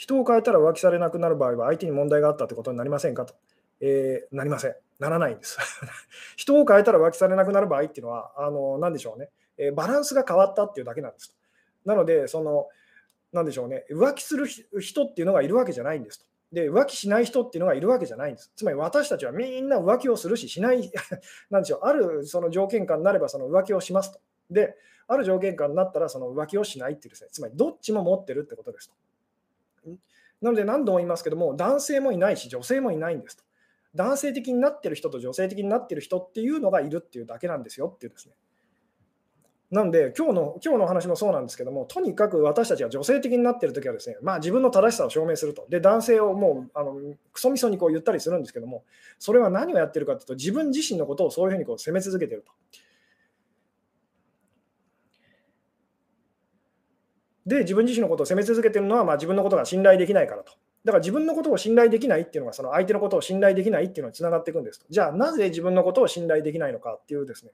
[0.00, 3.26] 人を変えたら浮気されなくなる場合は、相手に問題があったってことになりませんか？
[3.26, 3.34] と。
[3.82, 4.74] えー、なりません。
[4.98, 5.58] ならないんです。
[6.36, 11.36] 人を変えたら浮気されなくなる場合っていうのは、あの何でしょうね、えー、バランスが変わったっていうだけなんです。
[11.84, 12.68] なので、その
[13.34, 16.24] なんでしょうね、浮気する人っていうのがいるわけじゃないんですと。
[16.50, 18.50] で、浮気しない人っていうのがいるわけじゃないんです。
[18.56, 20.90] つまり私たちはみんな浮気をするし、しない、
[21.50, 24.20] なんでしょう、あるその条件下になればその浮気をしますと。
[24.50, 28.94] で、ある条件下になったらその浮気をしないっていうですね、つまりどっちも持ってるってことですと。
[30.40, 33.44] なので何度も言いますけども、男性もいないし、女性もいないんですと。
[33.94, 38.34] 男性的になってる人と女性的になってる人っていうのがいるっていうだけなんですよっていうですね。
[39.70, 45.66] なんで、今日の今日の話もそうなんですけども、とにかく私たちが女性的になってるときはですね、まあ、自分の正しさを証明すると。
[45.68, 46.96] で、男性をもうあの
[47.32, 48.84] クソみそにこう言ったりするんですけども、
[49.18, 52.52] それは何をやってるかというと、自分自身のことをそういうふうにこう責め続けてると。
[57.46, 60.52] で、自分自身のことを責め続けてるのは、まあ、自分のことが信頼できないからと。
[60.84, 64.86] だから自分のことを信頼できないっていうのが、その相手のことを信頼できないっていうのにつながっていくんですと。
[64.88, 67.52] じゃあ、なぜ自分のことを信頼できないのかっていうですね、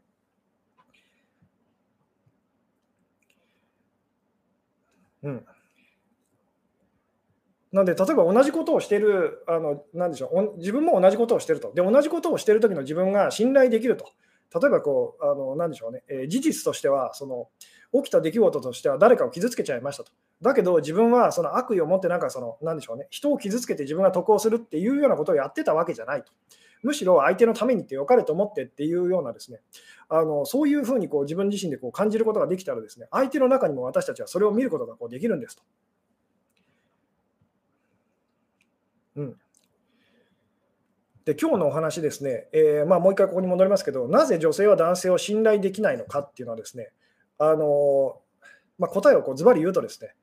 [5.24, 5.46] うん。
[7.72, 11.72] なんで、例えば同じことをしている、あのなんでしょう、自分も同じことをしていると。
[11.74, 14.12] で、同じことをしている時の自分が信頼できると。
[14.54, 17.48] 例えばこう、あのなんでしょうね、えー、事実としてはその、
[17.92, 20.12] 起きた出来事としては誰かを傷つけちゃいましたと。
[20.42, 26.32] だけど、自分はその悪意を持って、なんかその、なんでしょうね、人を傷つけて自分が得をするっていうようなことをやってたわけじゃないと。
[26.82, 29.60] むしろ相手のためにって良かれと思ってっていうようなですね、
[30.08, 35.62] あのそういうふうにこう自分自身でこう感じることができたらですね、相手の中にも私たちはそれを見ることがこうできるんですと。
[39.16, 39.36] うん、
[41.24, 46.90] で今日のお話ですね、えー、まあ、もう一回ここに戻りますけど、なぜ女性は男性を信頼できないのかっていうのはですね、
[47.38, 48.20] あの
[48.78, 50.14] まあ、答えをこうズバリ言うとですね、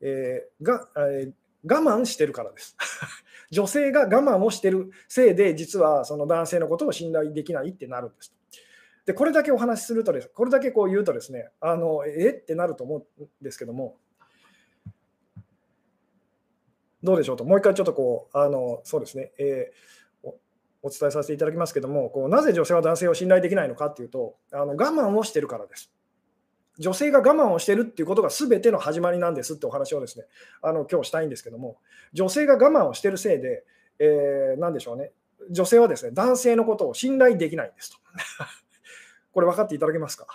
[0.00, 1.32] えー、がえー、
[1.64, 2.76] 我慢してるからです。
[3.50, 8.34] 女性が我慢をしてるせいで、実はその男性のことを信頼できないってなるんです。
[9.06, 13.96] で、これだけお話しするとです、これだけこう言うとですね、あのえってなると思うんですけども、
[17.02, 20.38] どうでしょうと、もう一回ちょっとこう、あのそうですね、えー、お
[20.82, 25.92] お伝えさせていただきますけども、こうなぜ女性は男性を信頼できないのかっていうと、あの我慢をしてるからです。
[26.80, 30.24] 女性が我慢をしてるっていうことが全ての始まりなんですってお話をですね、
[30.62, 31.76] あの今日したいんですけども、
[32.14, 33.64] 女性が我慢をしてるせいで、
[33.98, 35.12] えー、何でしょうね、
[35.50, 37.98] 女性はですね、男性のことを信頼できないんですと。
[39.32, 40.26] これ分かっていただけますか？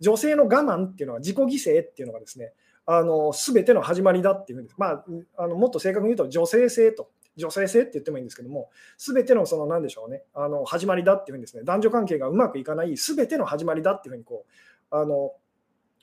[0.00, 2.54] 女性の我慢っていうのは自己犠牲っていうのがですね、
[2.86, 4.76] あの全ての始まりだっていうんです。
[4.78, 5.04] まあ、
[5.36, 15.32] あのもっと正確に言うと女性性と、女性性って言ってもいいんですけども、全てのその何でしょうね、あの始まりだっていうふうにですね、男女関係がうまくいかない全ての始まりだっていうふうにこう、あの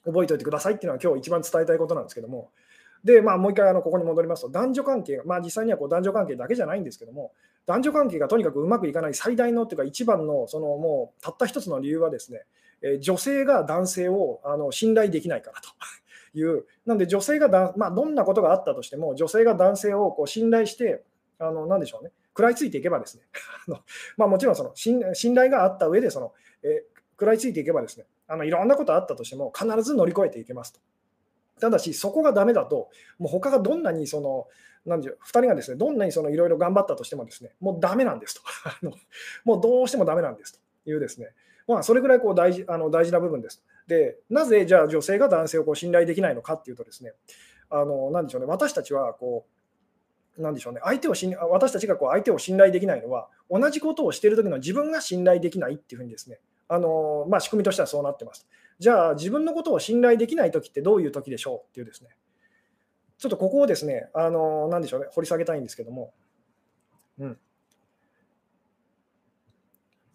[0.06, 2.52] 覚えておいてくださいっていうのは今日一番伝えたいことなんですけども、
[3.04, 7.34] で、まあ、もう一回あのここに戻りますと、男女関係、まあ、実際にはこう男女関係だけじゃないんですけども、
[7.68, 12.42] 男女関係がとにかくうまくいかない最大のというか、一番のそのもうたった一つの理由はですね、
[12.82, 15.70] え女性が男性をあの信頼できないからと。
[16.38, 21.02] いう、なんで女性がだ、まあ、どんなことがあったとしても、女性が男性をこう信頼して、
[21.40, 23.24] あのなんでしょうね、食らいついていけばですね、
[24.18, 25.00] まあ、もちろんその信
[25.34, 30.80] 頼があった上でその、え食らいついていけばですね、あのいろんなことあったとしても、必ず乗り越えていけますと。
[31.60, 34.48] ただし、そこがダメだと、もう他がどんなにその、
[34.86, 38.42] なんで2人がですね、どんなにいろいろ頑張ったとしてもですね、もうダメなんですと。
[39.44, 41.34] もうどうしてもダメなんですというですね、
[41.68, 43.64] まあ、それぐらいこう大事あの大事な部分です。
[43.88, 47.14] で、なぜじゃあ女性が男性をこう信頼できないのかっていうとですね、
[47.70, 49.46] あのなんでしょうね、私たちはこ
[50.38, 58.48] う、なんでしょうね、相手を信私たちがこう相手を信頼できないのは、同じことをしている時の自分が信頼できないっていうふうにですね、あのまあ、仕組みとしてはそうなってます。
[58.80, 62.10] じゃあ、自分のことを信頼できないときってどういうときでしょうっていうですね、
[63.18, 66.14] ちょっとここをですね、あのなんでしょうね、掘り下げたいんですけども、
[67.20, 67.38] うん、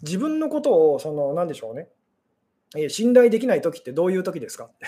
[0.02, 1.88] 自分のことを、その、なんでしょうね、
[2.76, 4.86] え、信頼できないときってどういうときですかって。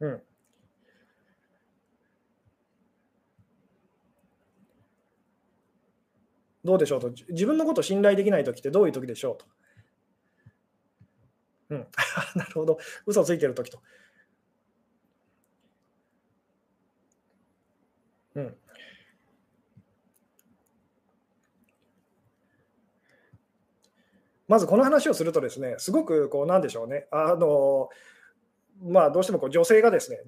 [0.00, 0.22] うん。
[6.64, 9.46] どうでしょうと、自分のことを信頼できないときってどういうときでしょうと。
[11.70, 11.86] うん、
[12.34, 13.80] なるほど、嘘ついてるときと。
[18.34, 18.56] うん。
[24.48, 28.10] まずこの話をするとですね、すごくこうなんでしょうね、あのー
[28.82, 30.20] まあ、どうしてもこう女性がですね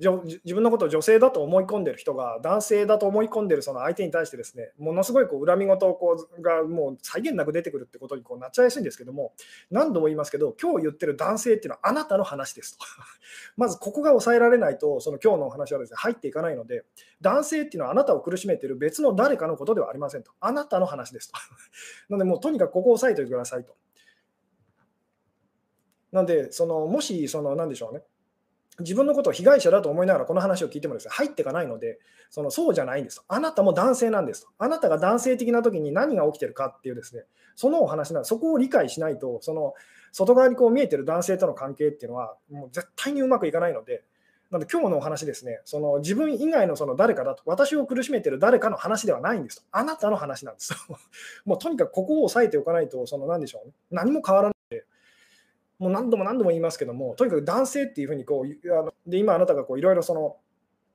[0.44, 9.32] 自分のことを女性だと思い込んでる人が男性だと思い込んでるその相手に対してですねものすごいこう恨み事をこうがもう際限なく出てくるってことにこうなっちゃいやすいんですけども
[9.70, 12.84] 何度も言いますけど今日言ってる男性っていうのはあなたの話ですと。
[13.56, 16.84] まずここが抑えられないとその今日のお話はですね入っていかないので
[17.22, 20.32] 男性っていうのはあなたを苦しめてる別の誰かのことではありませんと。
[20.40, 21.38] あなたの話ですと。
[22.10, 23.74] なのでもうとにかくここを押さえておいてくださいと。
[26.12, 28.02] なんでそのもしその何でしょうね。
[28.80, 31.98] 自分のことを被害者だと思いながらこの話を聞いてもです、ね、入っていかないので、
[32.30, 33.22] そのそうじゃないんです。
[33.28, 34.48] あなたも男性なんですと。
[34.58, 39.74] あなたが男性的な時に何が起きてるかっていうですね、そのお話なんそこを理解しないと、その
[40.12, 44.04] 外側にこう見えてる男性との関係っていうのは、もう絶対にうまくいかないので、
[44.50, 49.62] なので今日のお話ですね、その自分以外のその誰かだと、私を苦しめてる誰かの話ではないんですと。
[49.72, 50.74] あなたの話なんです。
[51.46, 54.56] もうとにかくここを押さえておかないと、その何でしょうね、何も変わらない。
[55.82, 60.36] もう何度も何度も言いますけども、とにかく男性っていうふうにこう、あので今あなたがいろいろその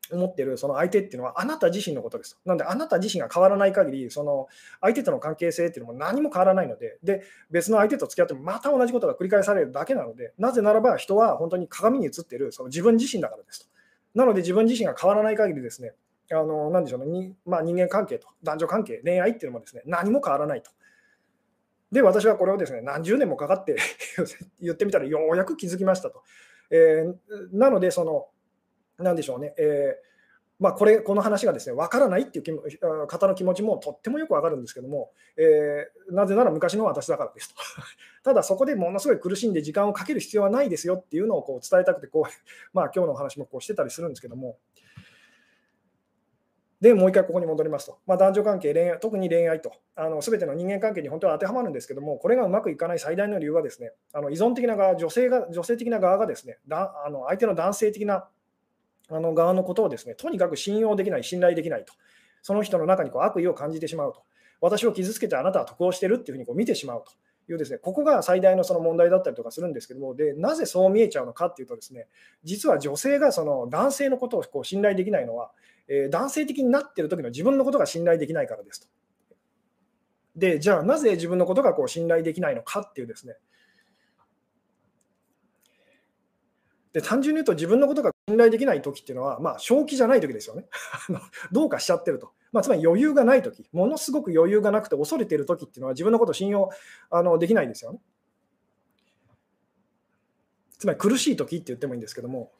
[0.09, 2.39] 思ってるその相手っていうのはあなた自身のことです。
[2.45, 4.47] なのであなた自身が変わらない限り、その
[4.79, 13.67] 相手との関係性っていうのも何も変わらないので、で別の相手と付き合ってもまた同じことが繰り返されるだけなので、なぜならば人は本当に鏡に映ってるその自分自身だからですと。
[14.15, 15.91] なので自分自身が変わらない限りですね、
[16.31, 20.71] あの何でしょうね、にまあ、人間関係と男女関係、恋愛っていうのもですね、何も変わらないと。
[21.91, 23.77] で、私はこれをですね、何十年もかかって
[24.59, 26.23] 言ってみたらようやく気づきましたと。
[26.69, 27.15] えー、
[27.53, 28.27] なので、その、
[28.97, 30.07] なんでしょうね、えー、
[30.59, 37.55] まあ、これこの話がですね分からないっていう方の気持ちもとってもよく分かるんですけども、えー、なぜなら昔の私だからですと。
[38.23, 42.31] ただ、そこでものすごい苦しんで時間をかける必要はないですよっていうのをこう伝えたくてこう、
[42.73, 44.57] まあ今日のお話もこうしてたりするんですけども、
[46.79, 47.97] で、もう一回ここに戻りますと。
[48.05, 58.27] まあ、男女関係、恋愛、特に恋愛と、あの全ての人間関係に本当は当てはまるんですけども、これがうまくいかない最大の理由はですね、あの依存的な側、女性が女性的な側がですね、だあの相手の男性的な
[59.09, 61.93] あの側のことをですね、とにかく信用できない、信頼できないと。
[62.43, 64.21] その人の中にこう悪意を感じてしまうと。
[64.61, 67.11] 私を傷つけてあなたは得をしてるっていうふうにこう見てしまうと。
[67.49, 72.07] いうですね、ここが最大のその問題だったりとかするんですけども、でなぜそう見えちゃうのかっていうとですね、
[72.43, 75.51] 実は女性がその男性のことをこう信頼できないのは、
[75.87, 78.87] えー、男性的になっている時の自分のことが信頼できないからですと。
[80.35, 83.35] で、じゃあなぜ自分のことがこう信頼できないのかっていうですね、
[86.93, 90.65] で単純に言うと自分のことが信頼できない時っていうのは、まあ、正気じゃない時ですよね。
[91.51, 92.31] どうかしちゃってると。
[92.51, 96.69] まあ、つまり余裕がない時、ものすごく余裕がなくて恐れている時っていうのは自分のことを信用
[97.11, 97.99] あのできないですよね。
[100.79, 102.51] つまり苦しい時って言ってもいいんですけども、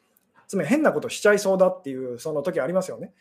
[0.48, 3.12] つまり変なことしちゃいそうだっていうその時ありますよね。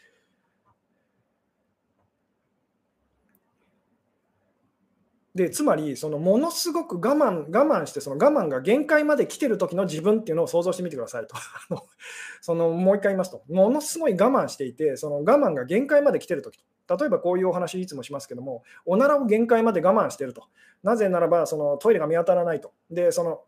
[5.35, 11.35] でつまりそのものすごく我慢我慢してその我慢が限界まで来てる時の自分っていうのを想像してみてくださいと。
[12.41, 13.43] そのもう一回言いますと。
[13.47, 16.97] ものすごい我慢していてその我慢が限界まで来てる時と。
[16.97, 20.45] 例えばこういうお話いつもしますけどもおならを限界まで我慢してると。
[20.81, 22.73] なぜならばそのトイレが見当たらないと。
[22.89, 23.43] でその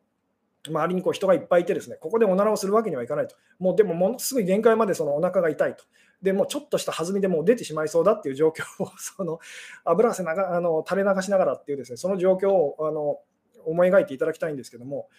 [0.68, 5.84] 周りにこう人がいっぱいいてですねここでおならをするわけにはいかないともうでもものすごい限界までそのお腹が痛いと
[6.22, 9.40] でもちょっとした弾みでもう出てしまいそうだっていう状況をその
[9.86, 13.20] 油汗ながあの垂れ流しながらっていうですねその状況をあの
[13.66, 15.10] 思い描いていただきたいんですけども、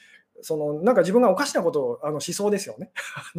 [0.43, 2.91] そのなんか自分がおかしなことをあのしそうですよね。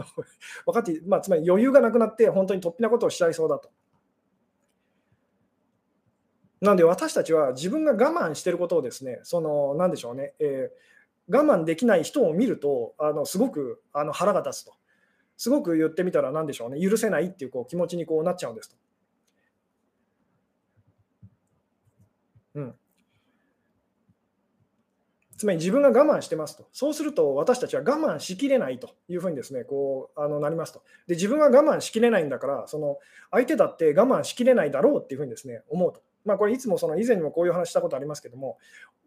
[0.66, 3.70] 分かって、まあ、つまり余裕がなくなって、本当に突飛なことをしちゃいそうだと。
[6.62, 10.91] なので私たちは自分が我慢してることをですね、そのなんでしょうね、えー、
[11.32, 14.74] 我慢できない人を見ると、あのすごくあの腹が立つと。
[15.38, 18.76] すごく言ってみたら、なんでしょうね、許せないっていうこう気持ちにこうなっちゃうんですと。
[22.54, 22.76] うん、
[25.38, 33.00] つまり自分が我慢してますと、そうすると私たちは我慢しきれないというふうにですねこうあのなりますとで、自分は我慢しきれないんだから、その
[33.32, 36.04] 相手だって我慢しきれないだろうっていうふうにですね思うと。
[36.26, 38.58] まあ、これいつもその以前にもこういう話したことありますけども、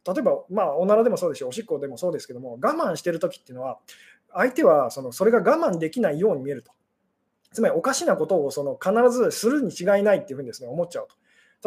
[0.07, 3.79] 例えば、まあ、おならでもそうですし、おしっこでもそうですけども、我慢してるときっていうのは、
[4.33, 6.72] 相手はそのそれが我慢できないように見えると。
[7.53, 11.14] つまりおかしなことをその必ずするに違いないっていうふうにですね思っちゃうと。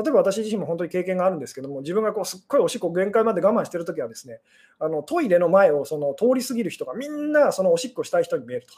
[0.04, 4.42] 例えば私自身も本当に経験があるんですけども、自分がこうすっごいおしっこ限界まで我慢してるときはですね、
[4.80, 8.74] あのトイレの前をその通り過ぎる人がみんなそのおしっこしたい人に見えると。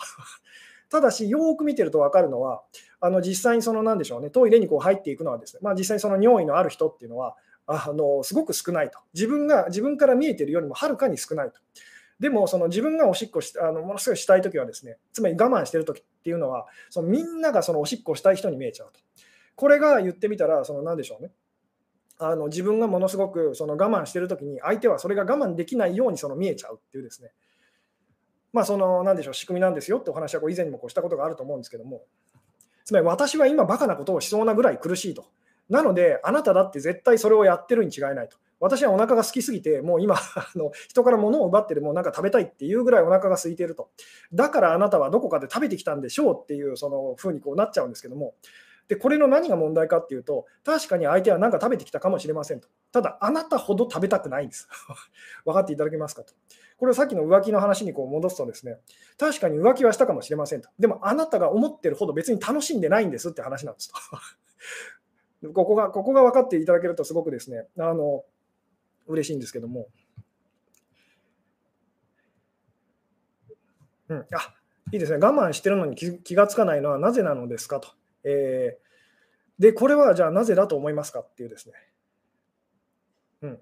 [0.90, 2.64] ただし、よく見てると分かるのは、
[3.00, 7.36] あの実際にその何でしょうね、トイレにこう入っていくのはですね、まあ、実際にその尿意のある人っていうのは、
[7.68, 9.00] あのすごく少ないと。
[9.14, 11.60] 自分が自分から見えているよりもはるかに少ないと。
[12.20, 19.00] でも、その自分がおしっこしあのものすごいしたいときはですね、つまり我慢しているときっていうのは、そのみんながそのおしっこしたい人に見えちゃうと。
[19.56, 21.32] これが言ってみたら、その何でしょうね。
[22.18, 27.32] あの自分がものすごくその我慢してるときに、相手はそれが我慢できないようにその見えちゃうっていうですね、
[28.52, 32.04] まあ、その、なんでしょう、仕組みなんですよってお話はこう以前にもこうしたことがあると思うんですけども、
[32.86, 35.26] つまり私は今、バカなことをしそうなぐらい苦しいと。
[35.70, 38.38] なので、あなただって絶対それをやってるに違いないと。
[38.60, 43.90] 私はお腹が空きすぎて、もう今 あの、人から物を奪ってでもなんか食べたいっていうぐらいお腹が空いていると。
[44.34, 48.34] だからあなたはどこかで食べてきたんでしょうっていうその風にこうなっちゃうんですけども、
[48.90, 52.68] で、これの何が問題かっていうと、確かに相手は何か食べてきたかもしれませんと。
[52.92, 54.68] ただ、あなたほど食べたくないんです。
[55.46, 56.34] 分かっていただけますかと。
[56.80, 58.78] これをさっきの浮気の話にこう戻すとですね、
[59.18, 60.70] 確かに浮気はしたかもしれませんと。
[60.80, 63.92] でも、あなたが思ってるほど別に楽しんでないんですって話なんです
[65.42, 65.52] と。
[65.52, 68.24] ここが、ここが分かっていただけるとすごくですね、あの、
[69.08, 69.90] 嬉しいんですけども。
[74.08, 74.56] うん、あ
[74.94, 77.90] いいですね、我慢してるのに気がつかないのはなぜなのですかと。
[78.24, 81.74] えー、で、これはじゃあなぜだと思いますかっていうですね。
[83.42, 83.60] うん。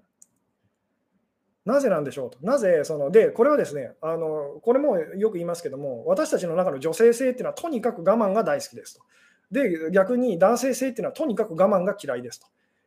[1.68, 2.38] なぜなんでしょうと。
[2.40, 9.02] なぜ、その、で、これはですね、あの、これもよく言いますけども、私たちの中の女性性っていうのはとにかく我慢が大好きですと。
[9.50, 12.46] で、逆に男性性っていうのはとにかく我慢が嫌いですと。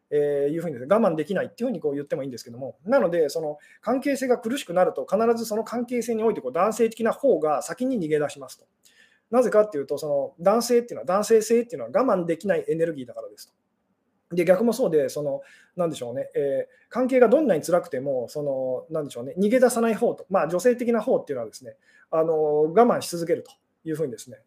[0.09, 8.65] えー、いうふうに、ね、我慢できないっていうふうにこう言ってもいいんですけども、なので、その関係性が苦しくなると、必ずその関係性においてこう男性的な方が先に逃げ出しますと。
[9.29, 13.53] なぜかっていうと、その男性っていうのは、男性性っていうのは我慢できないエネルギーだからですと。
[14.31, 15.41] で、逆もそうで、その、
[15.75, 21.75] なんでしょうね、えー、関係がどんなに辛くても、その、なんでしょうね、逃げ出さない方と、まあ、女性的な方っていうのはですね、
[22.11, 22.33] あの
[22.73, 23.51] 我慢し続けると
[23.85, 24.37] いうふうにですね、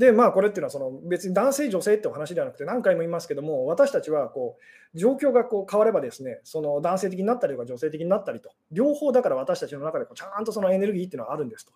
[0.00, 4.56] で、まあ、これっていうのはその別に男性、女性ってお話ではなくて、何回も言いますけども、私たちはこ
[4.94, 11.72] う状況がこう変わればですね、その男性的になったりとか女性的になったりと、両方だから私たちの中でこうちゃんとそのエネルギーっていうのはあるんですと。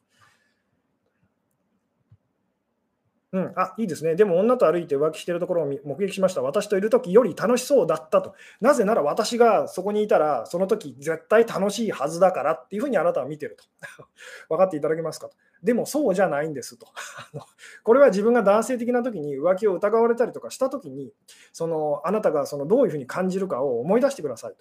[3.34, 4.14] うん、あいいですね。
[4.14, 6.42] でも女と歩いて浮気しているところを目撃しました。
[6.42, 8.36] 私といるときより楽しそうだったと。
[8.60, 13.64] なぜなら私がそこにいたら、その時絶対楽しいはずだからっていうふうにあなたは見てると。
[14.48, 15.36] 分かっていただけますかと。
[15.64, 16.86] でもそうじゃないんですと。
[17.82, 21.12] これは自分が男性的な時に浮気を疑われたりとかした時に、
[21.52, 24.58] そのあなたがそのどういうふうに感じるかを思い出してくださいと。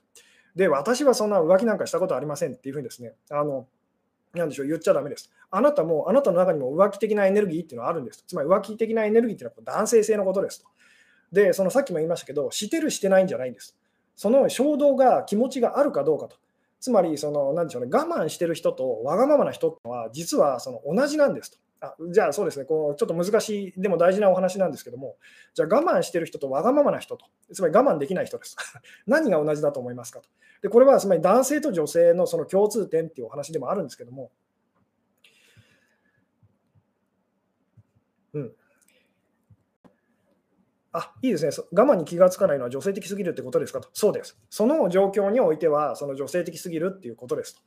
[0.56, 3.68] で、私はそんな浮気なんかしたことありませんっていうふうにですね、あの
[4.34, 5.30] なんでしょう、言っちゃだめです。
[5.52, 8.24] あなたも、あなたの中にも浮気的なエネルギーっていうのはあるんです。
[8.26, 10.68] つまり浮気的なエネルギーっていうのは男性性のことですと。
[11.32, 13.78] で、そのさっきも言いましたけど、してる、してないんじゃないんです。
[14.16, 16.38] その衝動が、気持ちがあるかどうかと。
[16.80, 21.58] つまり、その、なんでしょうね、我慢してる人とわがままな人は、実はその同じなんですと。
[21.84, 25.18] あじゃあそうですねこう、ちょっと難しい、でも大事なお話なんですけども、
[25.54, 28.56] じゃあ我慢してる人とわがままな人と、つまり我慢できない人です。
[29.06, 30.30] 何が同じだと思いますかと。
[30.62, 34.32] でこれはつまり男性と女性のその共通点っていうお話でもあるんですけども、
[38.34, 38.56] うん。
[40.94, 41.52] あ、いいですね。
[41.74, 43.90] 我慢に気がつかないのは女性的すぎるってことですかと。
[43.92, 44.40] そうです。
[44.50, 47.62] その状況においては、その女性的すぎるっていうことですと。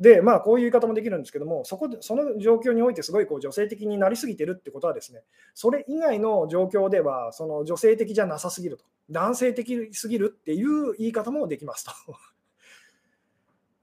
[0.00, 5.22] で、まあ、こういう言い方もできるんですけども、そこでその状況においてすごいこう女性的になりすぎてるってことはですね、
[5.54, 11.92] それ以外の状況では、その女性的じゃなさすぎると、男性的すぎるっていう言い方もできますと。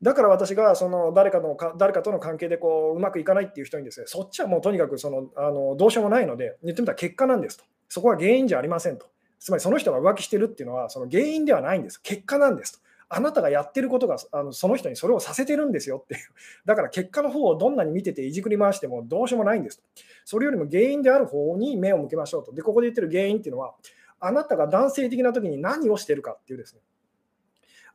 [0.01, 7.65] だから私がその誰かのか誰かとの関係でこううまくいかないっていう人にですね、そっちはもうとにかくそのあのどうしようもないので、言ってみたら結果なんですと。
[7.89, 9.07] そこは原因じゃありませんと。
[9.39, 12.01] つまりその人が浮気してるっていうのはその原因ではないんです。
[12.01, 12.84] 結果なんですと。
[13.09, 16.21] あなたがやってることがあのその人にそれをさせてるんですよっていう。
[16.65, 19.83] だから結果の方をどんなに見てていじくり回してもどうしようもないんですと。
[20.25, 22.53] それよりも原因である方に目を向けましょうと。
[22.53, 23.75] で、ここで言ってる原因っていうのは、
[24.19, 26.81] あなたが男性的な時に何をしてるかっていうですね。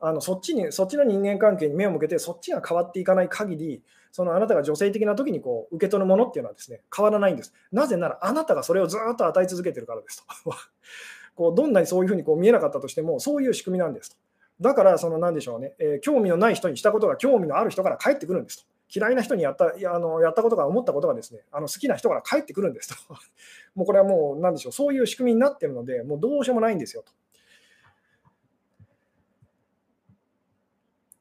[0.03, 7.53] あのそっちにそっちの人間関係に目を向けてそっちが変わっていかない限りそのあなたが女性的な時にこう受け取るものっていうのはですね変わらないんです。
[7.71, 10.53] なぜならあなたがそれをずっと与え続けてるからですと。
[11.35, 14.17] こうどんなにそういうふうにこう見えなかったとしてもそういう仕組みなんですと。
[14.61, 18.65] だからその何でしょうね、えー、興味のない人にしたことが興味のある人から返ってくるんですと。
[18.93, 23.15] 嫌いな人にやったやあのやったことが思ったことがですねあの好きな人から返ってくるんですと。
[23.73, 27.11] もうこれはもう何でしょうそういう仕組みになってるのでもうどうしようもないんですよと。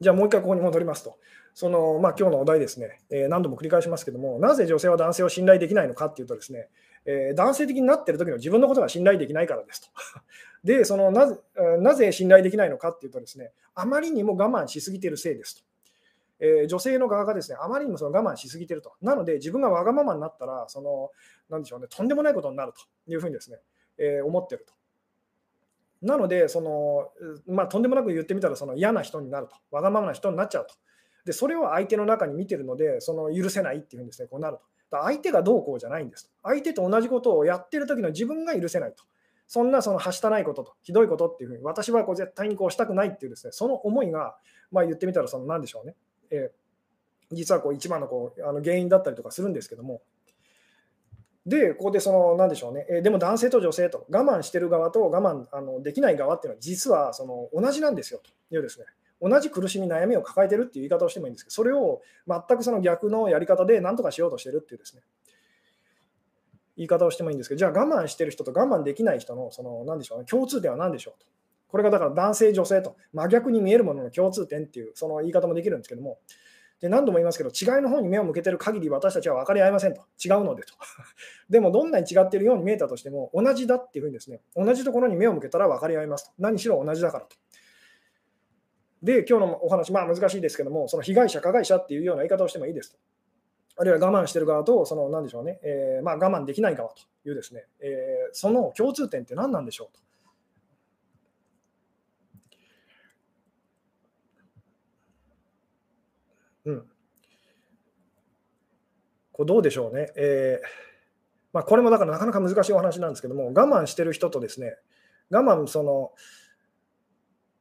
[0.00, 1.16] じゃあもう一回ここに戻りますと。
[1.54, 6.68] そのまあ、今日のお題ですね、えー、何度も繰り返しますけども、なぜ女性は男性を信頼できないのかっていうとですね、
[7.04, 9.88] えー、男性的になってる時の自分のことが信頼できないからですと。
[10.64, 11.40] で、そのなぜ
[11.80, 15.62] なぜ信頼できないのかっていうとですね、あまりにも我慢しすぎてるせいですと。
[16.40, 18.92] えー、女性の側がですね、あまりにもその我慢しすぎていると。
[19.02, 21.11] なので、自分がわがままになったら、その、
[21.50, 22.80] なんでしょうね、とんでもないことになると
[23.11, 23.58] いうふうにですね、
[23.98, 24.72] えー、思ってると。
[26.02, 27.11] なので、その
[27.46, 30.74] まあ、とんでもなく言ってみたらその嫌な人になると、わがままな人になっちゃうと。
[31.26, 34.62] で、それを相手の中に見てるので、その許せないっていうんですね、こうなると。
[34.90, 36.30] 相手がどうこうじゃないんですと。
[36.42, 39.04] 相手と同じことをやってる時の自分が許せないと。
[39.51, 44.36] そんなそのはしたないことと、ひどいことっていうふうに、私はこう絶対にこうしたくないっていうですね、その思いが、
[44.70, 45.96] まあ、言ってみたら、その何でしょうね、
[46.30, 50.03] えー、実はこう一番のこうあの原因だったりとかするんですけども、
[51.44, 58.86] で、ここでその、なんでしょうね、えー、でも男性と女性と、我慢してる側と我慢あのできない側っていうのは、実はその同じなんですよというですね、
[59.20, 65.03] 同じ苦しみ、悩みを抱えてるっていう言い方をしてもいいんですけど、それを全くその逆のやり方で何とかしようとしてるっていうですね、
[66.80, 71.26] 言い方をしてもいいんですけど、じゃあ我慢してる人と我慢できない人の、その、なんでしょうね、共通点は何でしょうと。
[71.68, 76.18] これがだから男性、女性と真逆に見えるものの共通点っていう、その言い方もできるんですけども、
[76.80, 80.00] で何度も言いますけど、違いの方に目を向けてる限り私たちは分かり合いませんと。
[80.24, 80.72] 違うのでと。
[81.50, 86.32] でも、どんなに違っているように見えたとしても、同じだっていうふうにですね、同じところに目を向けたら分かり合いますと。
[86.38, 87.36] 何しろ同じだからと。
[89.02, 92.98] で、今日のお話、まあ難しいですけども、その被害者、加害者っていうような言い方をしてもいいですと。
[93.80, 99.96] あるいは我慢してる側と、その何でしょうね、えー、まあ、我慢できない側というですね、えー、その共通点って何なんでしょう
[106.64, 106.70] と。
[106.72, 106.84] うん。
[109.32, 110.12] これどうでしょうね。
[110.14, 110.90] えー
[111.54, 114.76] まあ、これもだからなかなか難しいお話なんですけども、我慢してる人とですね、
[115.30, 116.12] 我慢その、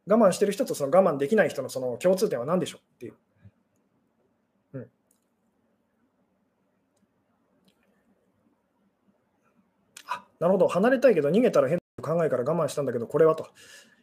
[0.05, 3.13] 我慢してる人とその我慢できない人のその共通点は何でしょうっていう。
[10.39, 13.47] なるほど、離れたいけど逃げたら変と考えから我慢したんだけど、これはと。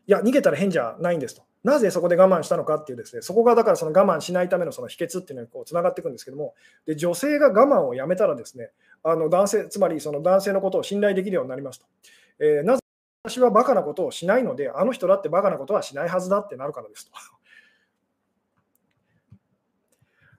[0.06, 1.42] いや、逃げたら変じゃないんですと。
[1.64, 6.54] なぜそこで我慢したのかっていうですね、そこがだからその我慢しないためのその秘訣っていうのにこうつながっていくんですけども、
[6.86, 8.70] で女性が我慢をやめたらですね、
[9.02, 11.86] あの男性、つまりその男性のことを信頼できるようになりますと。
[12.38, 12.80] えー、なぜ
[13.24, 17.12] 私はバカなことをしないので、あの人だってバカなことはしないはずだってなるからですと。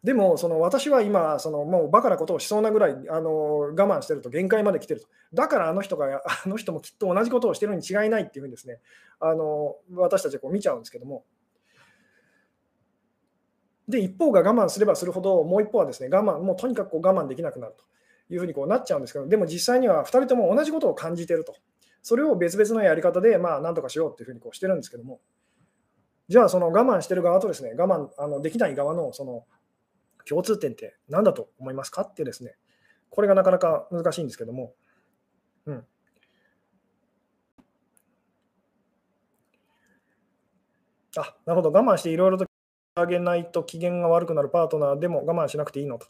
[0.08, 5.08] でも、その私は今、そのもうバカなことをしそうなぐらいあの我慢してると、限界まで来てると。
[5.34, 8.80] だからあの人が、あの人もきっと同じことをしてるに違いないっていうふうにですね、
[9.20, 11.26] あの私たちはこう見ちゃうんですけども。
[13.90, 17.84] で、一方が我慢すればするほど、もう一方はですね、我慢、もうとにかくこう我慢できなくなると
[18.34, 21.54] いうふうにこうなっちゃうんですけど、でも実際には2人とも同じことを感じてると。
[22.02, 25.20] それを別々のやり方で、まあ、なんとかしようっていうふうにこうしてるんですけども、
[26.30, 29.44] じゃあ、その我慢してる側とですね、我慢あのできない側のその
[30.28, 32.02] 共通点って何だと思いますか？
[32.02, 32.56] ってですね、
[33.10, 34.74] これがなかなか難しいんですけども、
[35.66, 35.86] うん。
[41.18, 42.46] あ、なるほど、我慢していろいろと
[42.96, 46.08] あげないと機嫌が悪くなるパートナーでも我慢しなくていいのと。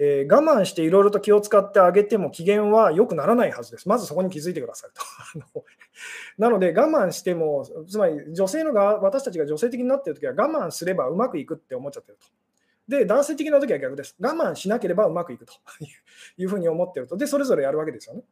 [0.00, 3.88] えー、我慢していろいろと気を使ってあげても機嫌は良くならないはずです。
[3.88, 4.90] まずそこに気づいてください
[5.42, 5.64] と。
[6.38, 12.26] なので我慢しても、つまり女性の側、私たちが女性的になっているときは我慢すればうまくいくって思っちゃってると。
[12.88, 14.16] で、男性的な時は逆です。
[14.18, 15.52] 我慢しなければうまくいくと
[16.38, 17.16] いうふうに思ってると。
[17.16, 18.22] で、それぞれやるわけですよね。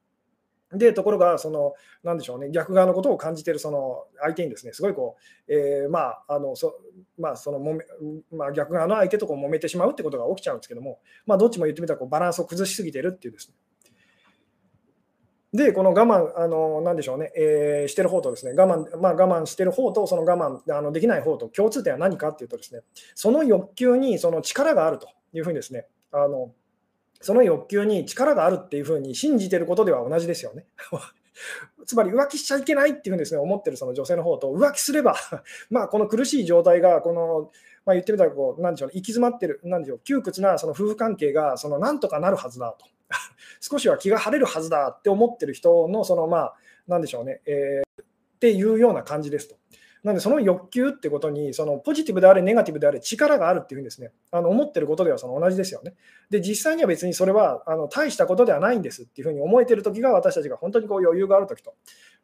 [0.73, 6.81] で、ところが、その、なんでしょうね、逆側のことを感じているその相手にですね、すごいこう、えー、まあ、あの、そ
[7.19, 7.85] まあ、そのもめ、
[8.33, 13.55] まあ、逆側の相手とこう揉めてしまうってことが起きちゃうんですけども、まあ、どっちも言ってみたらこうバランスを崩しすぎてるっていうですね、
[15.57, 22.83] で、この我慢、あのなんでしょうね、えー、してる方とですね、我慢、まあ、我慢してる方と、その我慢あのできない方と共通点は何かっていうとですね、
[23.15, 26.53] その欲求にその力があるというふうにですね、あの
[27.21, 30.67] その欲求に力があるっていうふうに信じてることでは同じですよね。
[31.87, 35.17] つまり浮気しちゃいけないっていうふうにです、ね、思ってるその女性の方と浮気すれば
[35.71, 37.51] まあこの苦しい状態がこの、
[37.85, 42.87] まあ、言ってみたらこうなんでしょう、ね、行き詰まってるなんでしょう窮屈なその夫婦関係がそのなんとかなるはずだと
[43.61, 46.55] 少しは気が晴れるはずだって思ってる人の、そのまあ、
[46.87, 49.57] なんでしょうね、えー、っていうような感じですと。
[50.07, 55.95] なので、その欲求ってことに、そのポジティブであれ、ネガティブであれ、力があるっていうふうにですね、あの思ってることではその同じですよね。
[56.31, 61.75] で、実際には別にそれはあの大したことではないんですっていうふうに思えてるときが、私たちが本当にこう余裕があるときと、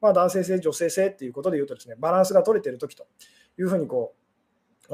[0.00, 3.04] まあ、男性性、女性性っていうことで言うとですね、バランスが取れてるときと
[3.58, 4.21] いうふうにこう、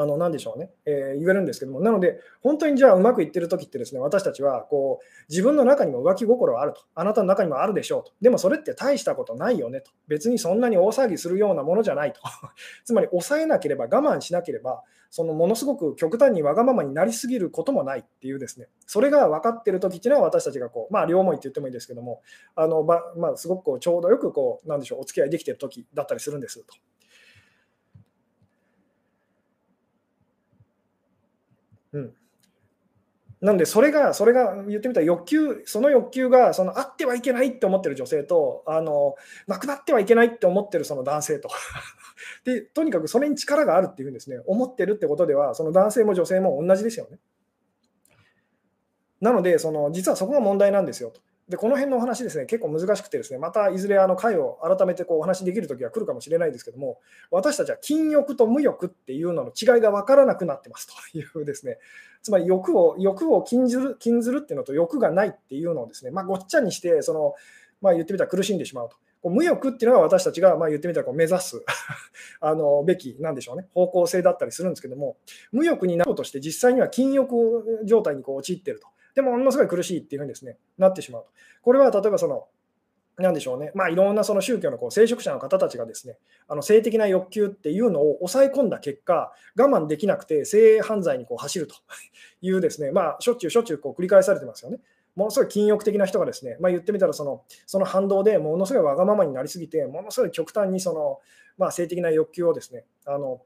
[0.00, 12.20] あの何でしょうね、えー、言えるんですけども、なので、本当にじゃあうまくいってる時ってですね、私たちはこう自分の中にも浮気心はあると、あなたの中にもあるでしょうと、でもそれって大したことないよねと、別にそんなに大騒ぎするようなものじゃないと、
[12.86, 22.22] つまり抑えなければ、我慢しなければ、そのものすごく極端にわがままになりすぎることもないっていうですね、それが分かってる時っていうのは私たちがこう、まあ両思いって言ってもいいですけども、
[22.54, 23.00] あのま
[23.32, 26.74] あ、すごくこうちょうどよくこう、なんでしょう、お付き合いできてる時だったりするんですと。
[31.92, 32.14] うん。
[33.40, 39.14] なんで、それが、それが言ってみたら欲求、その欲求がそのあってはいけないって思ってる女性と、あの
[39.46, 41.48] なくなってはいけないって思ってるその男性と。
[42.44, 47.18] で、とにかくそれに力があるっていうふうにですね、思ってるってことでは、その男性も女性も同じですよね。
[49.20, 51.20] なので、その実はそこが問題なんですよと。
[51.48, 56.98] で、この辺のお話ですね、結構難しくてですね、またいずれあの回を改めてこうお話できるときは来るかもしれないですけども、
[57.30, 61.78] 私たちは禁欲と無欲っていうのの違いが分からなくなってますというですね、
[62.22, 67.34] つまり欲を欲を禁ずる禁ずるっていうのと欲がないっていうのをですね、まあ、ごっちゃにして、その
[67.80, 68.96] まあ、言ってみたら苦しんでしまうと。
[69.20, 71.64] こう無欲っていうのが私たちがまあ言ってみたらこう目指す
[72.40, 75.16] あのべきなんでしょうね方向性だったりするんですけども
[75.50, 81.30] 無欲になろうとして実際には禁欲状態にこう陥ってるとでもものすごい苦しいっていうふうにです、ね、なってしまうと。
[81.62, 82.46] これは例えばその
[83.22, 91.74] なんでしょうね、まあ、いろんなその宗教のこう聖職者の方たちがですねあの性的な欲求っていうのを抑え込んだ結果、我慢できなくて性犯罪にこう走ると
[92.40, 94.78] いうですね、まあ、しょっちゅうしょっちゅうこう繰り返されてますよね。
[95.16, 101.18] ものすごい禁欲的な人がですね、まあ、言ってみたらそのその反動でものすごいわがままになりすぎて、ものすごい極端にその、
[101.56, 103.42] まあ、性的な欲求をですねあの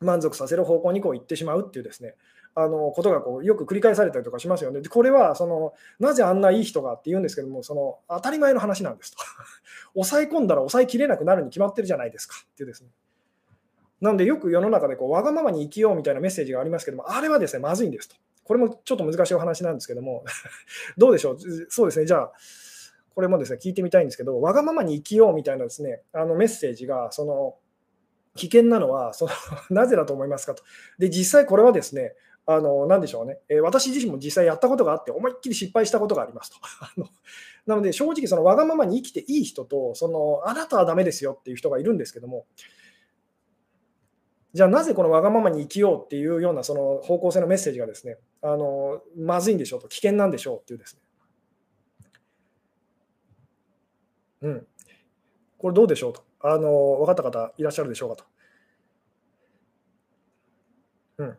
[0.00, 2.14] 満足させる方向にこう行ってしまうっていうですね、
[2.54, 4.80] あのことがこうよく繰り返されたりとかしますよね。
[4.80, 9.18] でこれはそのなぜあんないい人がって言うんですけども、その当たり前の話なんですと。
[9.94, 12.90] 抑え込んだら抑えきれなくなるに決まってるじゃないですかってですね。
[14.00, 18.16] なのでよく世の中でこうわがままに生きようみたいなメッセージがありますけども、あれはですね、まずいんですと。
[18.44, 20.24] これもちょっと難しいお話なんですけども、
[20.98, 21.38] どうでしょう、
[21.68, 22.32] そうですね、じゃあ、
[23.14, 27.56] これもですね聞いてみたいんですけど、わがままに生きようみたいなですねあのメッセージが、その
[28.36, 29.32] 危険なのはその
[29.70, 30.62] なぜだと思いますかと。
[30.98, 32.14] で、実際これはですね、
[32.52, 36.56] あの、なんでしょうね、えー、私自身も実際やったことがあって、思いっきり失敗したことがありますと。
[37.64, 42.46] なので、正直、そのわがままに生きていい人と、そのあなたはダメですよっていう人がいるんですけども、
[44.52, 51.02] じゃあなぜこのわがままに生きようっていうようなその方向性のメッセージがですね、あのまずいんでしょうと、危険なんでしょうっていうですね。
[54.42, 54.66] うん。
[55.56, 56.24] これどうでしょうと。
[56.40, 58.24] あの分かった方いらっしゃるでしょうかと。
[61.18, 61.38] うん。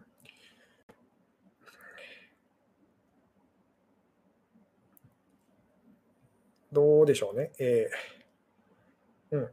[6.71, 7.51] どうでしょうね。
[7.59, 9.47] えー、うん。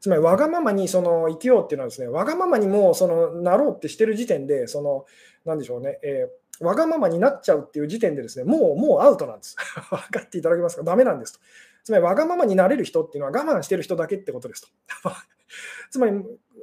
[0.00, 5.04] つまり、わがままにその生きようっていうのはですね、わがままにもそのなろうってしてる時点で、その、
[5.44, 9.56] なんでしょうね、えー、わがままになっちゃうっていう時点でですね、もう、もうアウトなんです。
[9.90, 10.82] 分かっていただけますか？
[10.82, 11.40] ダメなんですと。
[11.84, 14.68] つまり、わがままになれる人っていうのは我慢してる人だけってことですと。
[15.90, 16.12] つまり、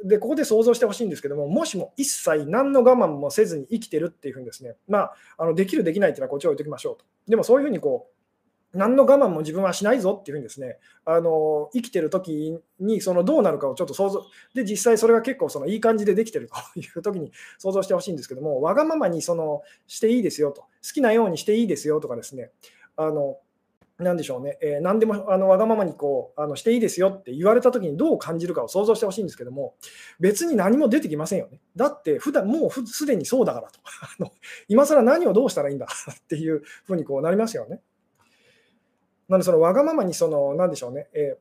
[0.03, 7.05] で、ここで想像してほしいんですけども、もしも一切何の我慢もせずに生きてるっていうふうにですね、まあ、あのできる、できないっていうのはこっちを置いておきましょうと。
[7.27, 8.16] でもそういうふうにこう、
[8.77, 22.51] 何の我慢も自分はしないぞっていうふうにですね、あの生きてる時にそのどうなるかをちょっと想像、で、実際それが結構そのいい感じでできてるという時に想像してほしいんですけども、わがままにそのしていいですよと、好きなようにしていいですよとかですね、
[22.95, 23.37] あの
[23.99, 29.73] なんでしょうね、えー、何でもあのわがままにこうあのしていいですよって言われたときにどう感じるかを想像してほしいんですけども、
[30.19, 31.59] 別に何も出てきませんよね。
[31.75, 33.79] だって、普段もうすでにそうだからと。
[34.01, 34.31] あの
[34.67, 37.81] 今更何をどうしたらいいんだっていうふうにこうなりますよね。
[39.29, 41.37] なので、そのわがままにその、なんでしょうね、え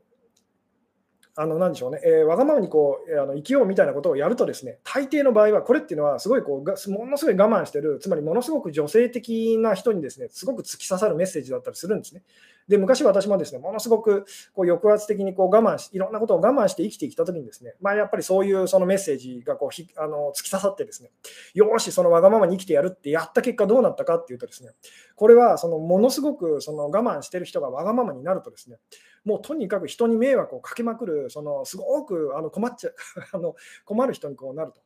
[1.39, 12.23] あの、なんでしょうね、えー、わがままにこう、あの生きようみたいなことをやるとですね、大抵の場合は、これっていうのは、すごいこう、ものすごい我慢してる、つまりものすごく女性的な人にですね、すごく突き刺さるメッセージだったりするんですね。
[12.69, 14.25] で、昔私もですね、ものすごく
[14.55, 21.11] こう抑圧的にこう我慢し、いろんなことを我慢して生きてきたときにですね、まあ、やっぱりそういうそのメッセージがこうひあの突き刺さってですね、
[21.55, 24.71] よし、そのわがままに生きてやるってやった結果どうなったかっていうとですね、
[25.15, 28.79] これはそのものすごくその我慢してる人がわがままになるとですね、
[29.27, 32.91] もうとにかく人に迷惑をかけまくる、そのすごくあの困っちゃ
[33.35, 34.81] あの困る人にこうなると。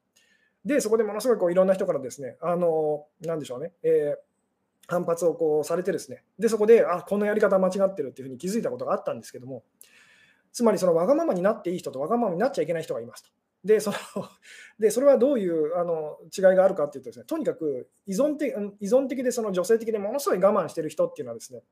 [0.64, 4.30] で、そこでものすごいこういろんな人からですね、あの、なんでしょうね、えー
[4.90, 9.62] 反発をこうされてですね、でそこで、あこのやり方間違ってるっていうふうに気づいたことがあったんですけども、
[10.52, 13.30] つまりそのわがままになっていい人とわがままになっちゃいけない人がいますと。
[13.64, 13.96] で、その
[14.78, 21.62] でそれはどういうあの違いがあるかっていうとですね、とにかく依存的依存的でその女性的でものすごい我慢してる人っていうのはですね、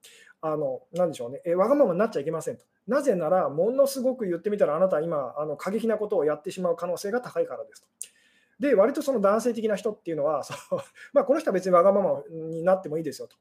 [0.40, 2.64] あのなんでしょうねえ、わがままになっちゃいけませんと。
[2.86, 7.88] なぜなら、ものすごく言ってみたら、あなたは今、あの過激なことをやってしまう可能性が高いからですと。
[8.60, 10.82] で、割とその男性的な人っていうのは、その
[11.12, 13.36] まあ、この人は別にわがままになってもいいですよと。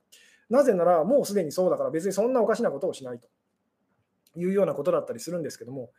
[0.50, 3.28] なぜなら、もうすでにそうだから、別にそんなおかしなことをしないと
[4.36, 5.92] いうようなことだったりするんですけども、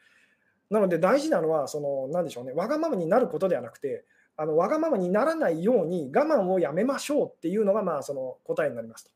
[0.70, 4.04] なので大事なのは、その何でしょうね、わがままになることではなくて、
[4.36, 9.10] あのわがままにならないように我慢をやめましょうっていうのが、まあ、その答えになりますと。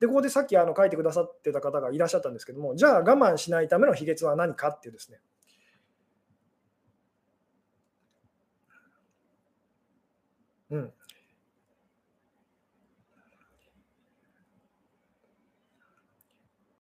[0.00, 5.18] で、ここでさっきあの書いてくださってた方がいらっしゃったんですけども、じゃあ我慢しないための秘訣は何かっていうですね、
[10.70, 10.92] うん。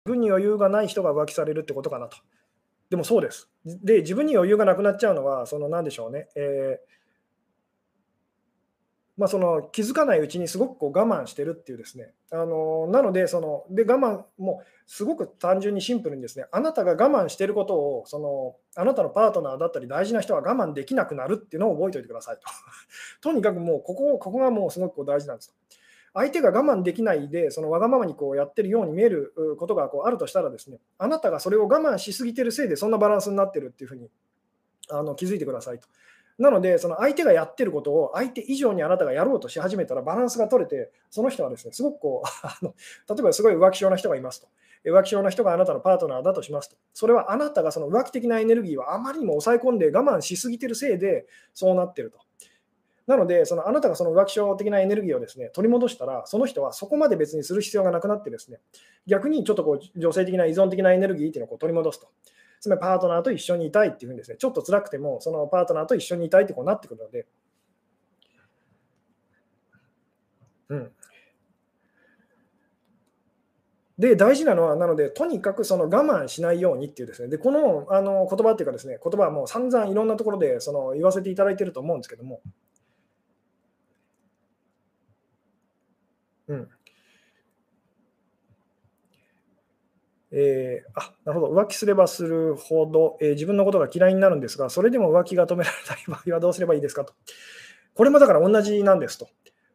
[0.04, 2.18] 分に余裕がない人が浮気されるってことかなと。
[2.90, 3.48] でもそうです。
[3.64, 6.28] で、自分に余裕がなくなっちゃうのは、その何でしょうね。
[6.36, 7.00] えー
[9.20, 22.42] まあ、その気づかないうちにすごくこう我慢してるっていうですね、あのなのでそので我慢もすごく単純にシンプルにですね、あなたが我慢してることをそのあなたのパートナーだったり大事な人は我慢できなくなるっていうのを覚えておいてくださいと。
[23.20, 25.54] とにかくもうここここがもうすごくこう大事なんです。
[26.12, 34.08] 相手が我慢できないで、そのわがままにこうやってるように見えることがこうあるとしたらですね、あなたがそれを我慢しすぎてるせいでそんなバランスになってるっていうふうに
[34.90, 35.88] あの気づいてくださいと。
[36.40, 42.74] なので、その相手がやってることを相手以上にあなたがやろうとし始めたらバランスが取れて、その人はですね、すごくこう、 あの
[43.08, 44.48] 例えばすごい浮気症な人がいますと。
[44.82, 46.76] 浮気症な人があなたのパートナーだとしますと。
[46.94, 52.18] それはあなたがその浮気的なエネルギーをあまりにも抑え込んで我慢しすぎてるせいでそうなってると。
[53.10, 58.60] なので、そのあなたがその浮気症的なエネルギーをですね取り戻したら、その人はそこまで別にする必要がなくなって、ですね
[59.04, 62.08] 逆にちょっとこう女性的な依存的なエネルギーっていうのをこう取り戻すと。
[62.60, 67.26] つまりパートナーと一緒にいたいっていうふうにですね、ちょっと辛くても、そのパートナーと一緒にいたいってこうなってくるので、
[70.68, 70.92] うん。
[73.98, 82.40] で、大事なのは、なので、とにかくその我慢しないようにっていうですね、で、このあの言葉っていうかですね、言葉はもう散々いろんなところでその言わせていただいてると思うんですけども、
[86.50, 86.68] うん。
[90.32, 97.14] えー、あなるほど浮気すればするほど、えー、自分のことが嫌いになるんですが、それでも浮気が止められない場合はどうすればいいですかと。
[97.94, 99.28] これもだから同じなんですと。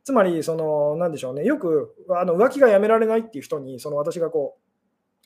[0.03, 4.57] つまり、その、なんでしょうね、よくあの浮気がやめられないっていう人に、その私がこ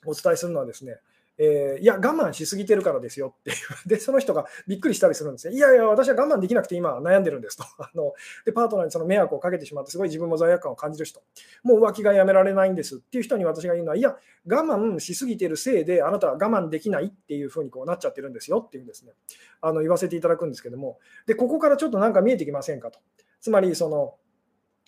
[0.06, 0.97] う、お伝えするのはですね、
[1.42, 3.56] えー、いや、我慢しすぎてるからですよっていう。
[3.88, 5.56] で、その人がびっくりしたりするんですね。
[5.56, 7.64] いやいや、私は我慢できなくて今悩んでるんですと。
[7.82, 8.14] あの
[8.46, 11.22] で、パートナーにその迷惑をかけてしまって、すごい自分も罪悪感を感じる人。
[11.64, 19.14] もう浮気がやめられないんですっていう人に私が言うのは、いや、我慢しすぎてるせいで、あなたは我慢できないっていうふうにこうなっちゃってるんですよっていうんですね。
[19.62, 21.00] あの言わせていただくんですけども。
[21.26, 23.00] で、ここからちょっとなんか見えてきませんかと。
[23.40, 24.18] つまり、その、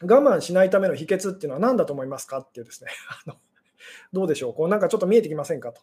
[0.04, 2.39] 我慢しないための秘訣っていうのは何だと思いますか？
[2.39, 2.89] っていうですね。
[3.26, 3.38] あの
[4.12, 4.54] どうでしょう？
[4.54, 5.72] こうなんかちょっと見えてきませんか？
[5.72, 5.82] と。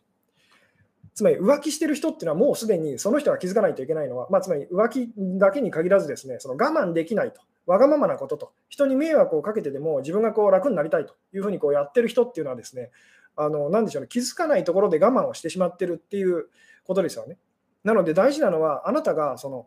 [1.19, 12.93] つまり浮気してる人っていうのはもうすでにその人が気づかないといけないのは、まあ、つまり浮気だけに限らずですね、その我慢できないと、わがままなことと、人に迷惑をかけてでも自分がこう楽になりたいというふうにこうやってる人っていうのはですね、
[13.35, 16.51] あのなでしょうね、気づかないところで我慢をしてしまってるっていう
[16.87, 17.37] ことですよね。
[17.83, 19.67] なので大事なのは、あなたがその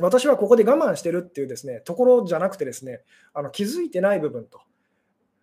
[0.00, 3.02] 私はここで我慢してるっていうですねところじゃなくてですね
[3.32, 4.60] あの気づいてない部分と。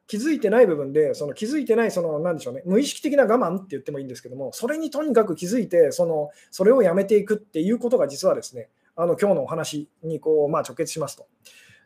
[0.07, 11.27] 気づいてない部分で、その気づいてない、その、なんでしょうね、無意識的な我慢って言ってもいいんですけども、それにとにかく気づいて、その、それをやめていくっていうことが実はですね、あの、今日のお話にこう、まあ、直結しますと。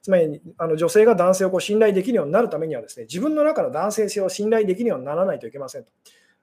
[0.01, 5.91] つまり、あの女性が男性をこう信頼できるようになるためにはですね、自分の中の男性性を信頼できるようにならないといけませんと。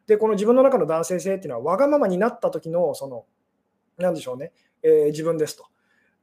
[0.06, 3.24] で、この自分の中の男性性っていうのは、わがままになった時の、その、
[3.96, 4.52] なんでしょうね、
[4.82, 5.66] えー、自分ですと。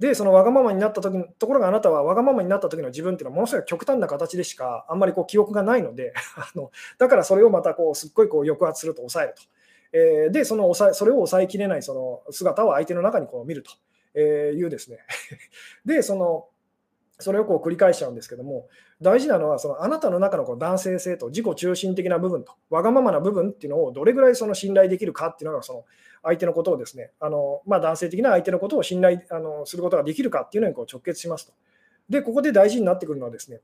[0.02, 9.44] で、そのわがままになった時のところがあなたはわがままになった時の自分っていうのはものすごい極端な形でしかあんまりこう記憶がないので あのだからそれをまたこうすっごいこう抑圧すると抑えると。
[9.94, 13.72] えー、でその抑え、それを抑えきれないその姿を相手の中にこう見ると
[14.16, 14.98] えいうですね
[15.86, 16.48] で、その
[17.22, 18.68] それをこう繰り返しちゃうんですけども、
[19.02, 25.86] 大事なのはそのあなたの中のこう男性性と自己中心的な部分と、わがままな部分っていうのをどれぐらいその信頼できるかっていうのが、その
[26.24, 31.54] 相手のことをですね、あのまあ、男性的な相手のことを信頼あのすることができるかっていうのにこう直結しますと。
[32.10, 33.62] で、ここで大事になってくるのはですね、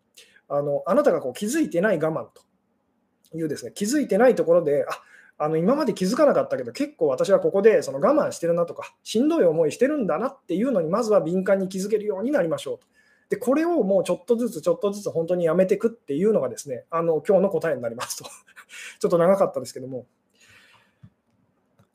[0.49, 5.01] あのあなたがこう気づいてない我慢というですね、気づいてないところで、あ
[5.39, 12.87] あの今まで気づかなかったけど、結構私はここでその我慢してるなとか、しんどい思いしてるんだなっていうのに、まずは敏感に気づけるようになりましょうと。
[13.29, 18.25] で、これをもうちょっとずつちょっとずつ本当にやめていくっていうのがですね、あの今日の答えになりますと。
[18.99, 20.05] ちょっと長かったですけども。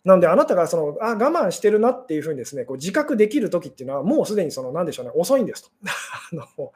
[0.05, 5.71] なので、あなたがそのあ我慢してるなっていうふうにですねこう自覚できるときっていうのは、もうすでにその何でしょうね、遅いんですと。
[6.33, 6.73] あの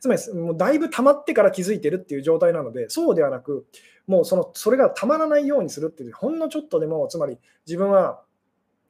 [0.00, 3.66] つまり、もうだいぶ溜まってから気づいてるっていう状態なので、そうではなく、
[4.06, 8.22] もうそのそれがたまらないようにするっていう、ほんのちょっとでも、つまり自分は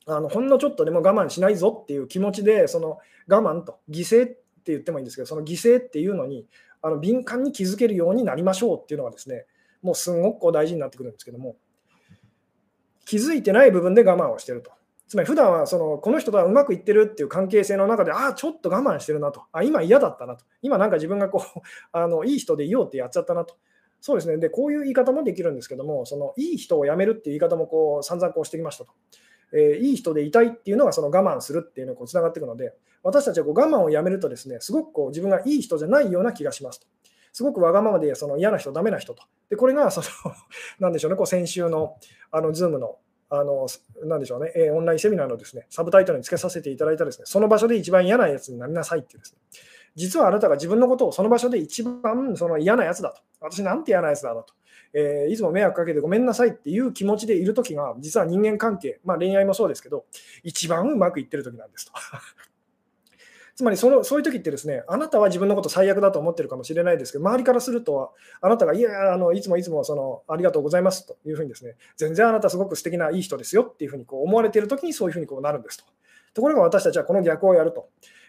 [0.07, 2.99] あのほんのちょっとでも我慢しないぞっていう気持ちで、その
[3.29, 4.33] 我慢と犠牲
[4.63, 6.47] って言ってもいいんですけど、その犠牲っていうのに
[6.81, 9.47] あの敏感に気づけるようになりましょうっていうのがですね、
[9.83, 11.57] もうすごくこう大事になってくるんですけども。
[13.05, 14.71] 気づいてない部分で我慢をしてると。
[15.09, 21.61] つまり普段はそのこの人とはうまくいってるっていう関係性の中で、ああ、ちょっと我慢してるなと、あ今嫌だったなと、今なんか自分がこう
[21.93, 23.57] あのいい人でいようってやっちゃったなと。
[24.01, 24.37] そうですね。
[24.39, 28.93] で、こういう言い方もできるんですけども、そのいい人を辞めるっていう言い方もこう散々こうしてきましたと。
[29.53, 36.87] えー、いい人でいたいっていうのがその我慢するっていうのにつながっていくので、私たちはこう我慢をやめるとですね、すごくこう自分がいい人じゃないような気がしますと。
[37.33, 39.23] すごくわがままでその嫌な人、ダメな人と。
[39.49, 40.07] で、これがその、
[40.81, 41.97] なんでしょうね、こう先週の
[42.31, 42.99] あの Zoom の
[43.31, 43.67] あの、
[44.05, 49.39] なんでしょうね、えー、オンラインセミナーのですね、サブタイトルにつけさせていただいたですね、その場所で一番嫌なやつになりなさいっていうですね、
[49.95, 53.23] 実はあなたが自分のことをその場所で一番その嫌なやつだと。
[53.41, 54.47] 私なんて嫌なやつだと。
[54.95, 60.05] えー、いつも迷惑かけてごめんなさいっていう気持ちでいるときが、実は人間関係、まあ、恋愛もそうですけど、
[60.43, 61.93] 一番うまくいってるときなんですと。
[63.55, 75.85] つまりそのそういう時ってですね、あなたは自分のこと最悪だと思ってるかもしれないですけど、周りからすると、あなたが、いや、あのいつもいつもそのありがとうございますというふうにですね、全然あなたすごく素敵ないい人ですよっていうふうにこう思われている時にそういうふうにこうなるんですと。
[76.35, 77.89] ところが私たちはこの逆をやると。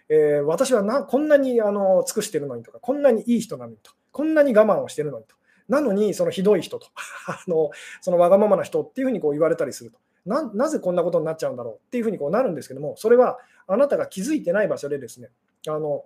[0.09, 5.36] えー、私はなこんなにあの尽くしてるのにとか、こんなにいい人なのにと、こんなに我慢をしてるのにと。
[5.70, 6.88] なのに、そのひどい人と
[7.28, 9.99] あの、そのわがままな人っていうふうにこう言われたりすると。
[10.26, 15.30] ななぜこんなことになっちゃうんだろうっていうふうにこうなるんですけども、それはあなたが気づいてない場所でですね、
[15.68, 16.05] あの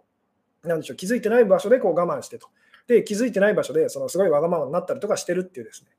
[0.63, 2.47] なんでしょう気づいてない場所でこう我慢してと。
[2.87, 5.91] で、気づいてない場所でそのすごいわがままになったりとかしてるっていうですね。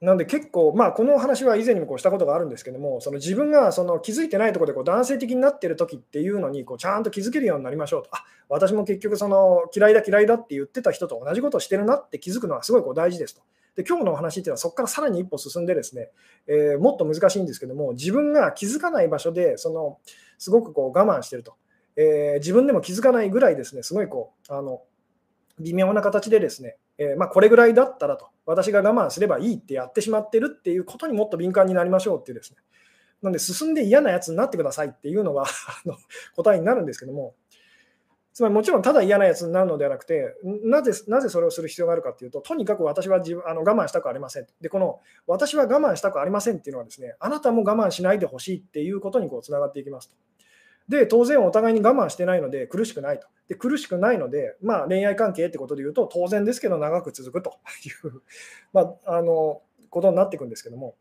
[0.00, 8.10] なんで結構、まあ、この話は以前にもこうしたことがあるんですけども、その自分がその気づいてないところでこう男性的になってる時っていうのにこうちゃんと気づけるようになりましょうと。
[8.12, 13.42] あ私も結局その嫌いだ嫌いだって言ってた人と同じことをしてるなって気づくのはすごいこう大事ですと。
[13.74, 16.10] で今日のお話っていうのはそこからさらに一歩進んでですね、
[16.46, 19.98] えー、もっと難しいんですけども自分が気づかない場所でその
[20.38, 21.54] すごくこう我慢してると、
[21.96, 24.82] えー、自分でも気づかないぐらいですねすごいこうあの
[25.60, 32.58] 微妙な形でですね、えー、まあ、これぐらいだったらと私が我慢すればいいってやってしまってるっていうことにもっと敏感になりましょうっていうですね
[33.22, 35.44] なので進んで嫌なやつになってくださいっていうのが
[36.36, 37.34] 答えになるんですけども
[38.38, 44.46] つまりもちろんただ嫌なやつになるのではなくて、なぜなぜそれをする必要があるかというと、とにかく私は自分あの我慢したくありません。
[44.60, 50.16] で、この私は我慢したくありませんっていうのはですね、あなたも我慢しないでほしいっていうことにこうつながっていきますと。
[50.88, 53.26] で、当然お互いに我慢してないので苦しくないと。
[53.48, 58.22] で、苦しくないので、まあ恋愛関係ってことで言うと、当然ですけど長く続くという、
[58.72, 60.96] まあ、あのことになっていくんですけども。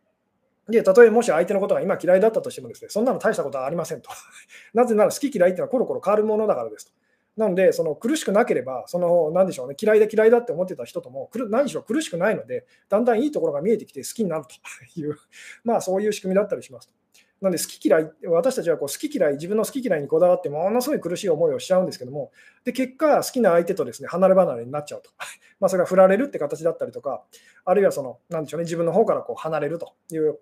[0.70, 4.10] で、たとえもし相手のことが今嫌いだったとしてもですね、そんなの大したことはありませんと。
[4.74, 6.92] なぜなら好き嫌いっていうのはコロコロ変わるものだからですと。
[7.38, 15.16] なので、その苦しくなければ、その何でしょうね、嫌いだ嫌いだって思ってた人とも、何しろ苦しくないので、だんだんいいところが見えてきて好きになるという、
[15.64, 16.94] まあそういう仕組みだったりしますと。
[17.42, 22.32] なので、好き嫌い、私たちはこう好き嫌い、自分の好き嫌いにこだわって、ものすごい苦しい思いをしちゃうんですけども、
[22.64, 25.12] で結果、好きな相手とですね離れ離れになっちゃうと。
[25.60, 27.24] まあそれが振られるって形だったりとか、
[27.66, 30.40] あるいはその、なんでしょうね、自分の方からこう離れるという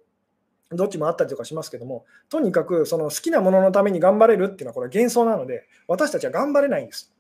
[0.71, 7.13] どっちもあったりとかしますけども、とにかくその好きなもののために頑張れるっていうのはこれ幻想なので、私たちは頑張れないんです。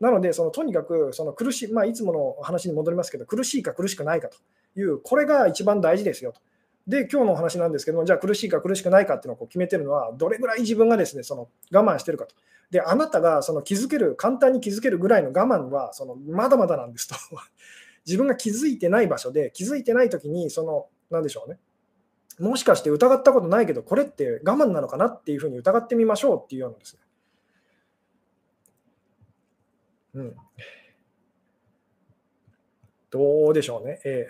[0.00, 4.38] なので、そのとにかくその苦しい、まあ、いつもの話に戻りますけど、苦しいか苦しくないかと
[4.78, 6.40] いう、これが一番大事ですよと。
[6.88, 12.34] で、今日のお話なんですけども、じゃあ苦しいか苦しくないかっていうのをこう決めてるのは、どれぐらい自分がですね、その我慢してるかと。
[12.70, 17.14] で、あなたがその気づける、簡単に気づけるぐらいの我慢は、そのまだまだなんですと。
[18.06, 21.58] 自分が気づいてない場所で、気づいてないときに、その、なんでしょうね。
[22.38, 27.00] もしかして疑ったことないけど、これって我慢なのかなっていうふうに疑ってみましょうっていうようなですね。
[30.14, 30.36] うん。
[33.10, 34.00] どうでしょうね。
[34.04, 34.28] え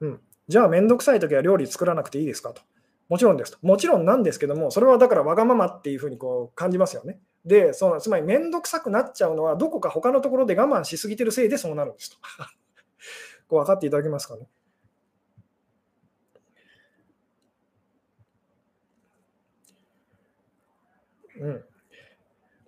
[0.00, 0.20] ー、うん。
[0.48, 2.62] じゃあ、めんどくさいときは料理作らなくていいですかと。
[3.08, 3.58] もちろんですと。
[3.62, 7.20] もちろんなんですけども、それはだからわがままっていうふうにこう感じますよね。
[7.44, 12.16] で、そのつまりめんどくさくなっちゃうのは、どこか他のところで我慢しすぎてるせいでそうなるんですと。
[13.48, 14.48] こう分かっていただけますかね？
[21.40, 21.67] うん。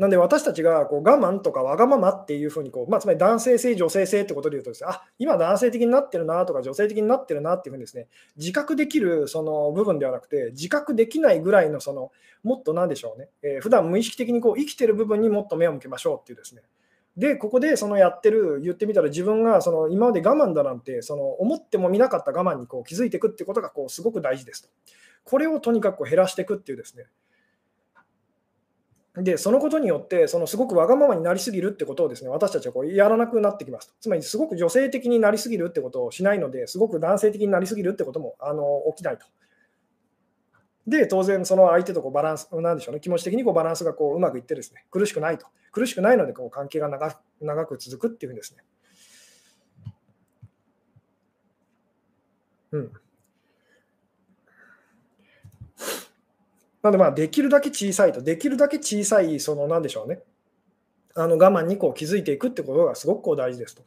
[0.01, 16.63] なんで私たちがこう我慢とかわがままっていうふうにこう、まあ、つまり男性性、女性性ってことで言うとですね、あ今男性的になってるなとか女性的になってるなっていうふうにですね、自覚できるその部分ではなくて、自覚できないぐらいのその、もっとなんでしょうね、えー、普段無意識的にこう生きてる部分にもっと目を向けましょうっていうですね、
[17.19, 24.71] で、ここでそのやってる、言ってみたら自分がその今まで我慢だなんて、その思ってもみなかった我慢にこう気づいていくってことがこうすごく大事ですと。
[25.25, 27.05] これをとにかく減らしていくっていうですね。
[29.17, 33.93] で、そのことによって、そのすごくわがままになりすぎるってことをですね、私たちはこうやらなくなってきます。
[34.01, 39.27] つまり、すごく女性的になりすぎるってことをしないので、すごく男性的になりすぎるってこともあの起きないと。
[40.87, 45.47] で、当然、その相手とこうバランス、なんでしょうね、気持ち的にこうバランスがこううまくいってですね、苦しくないと。
[45.73, 48.65] 苦しくないのでこう関係が長長く続くっていうふうですね。
[52.73, 52.93] うん。
[56.83, 60.21] なので、ま、できるだけ小さいと、できるだけ小さい、その、なんでしょうね、
[61.15, 63.83] あの我慢にこう気づいていくってことがすごくこう大事ですと。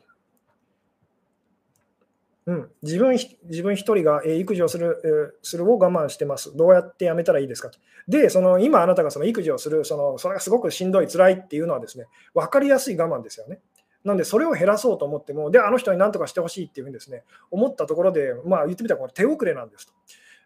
[2.46, 6.56] うん、自分自分一人が育児をするえー、するを我慢してます。
[6.58, 7.80] どうやってやめたらいいですかと。
[8.10, 13.60] で、その今あなたがその育児をするその、それがすごくしんどい、辛いっていうのはですね、分かりやすい我慢ですよね。
[14.04, 19.94] なので、それを減らそうと思っても、で、あの人に何とかしてほしいっていうふうにですね、思ったところで、まあ言ってみたらこれ手遅れなんですと。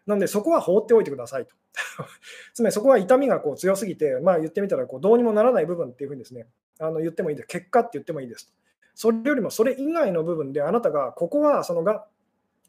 [0.08, 1.54] なので、そこは放っておいてくださいと。
[2.54, 6.46] つまり、そこは痛みがこう強すぎて、まあ、言ってみたらこうどうにもならない部分っていうふうにですね、
[6.80, 7.46] あの言ってもいいです。
[7.46, 8.52] 結果って言ってもいいですと。
[8.94, 12.06] それよりもそれ以外の部分で、あなたがここはそのが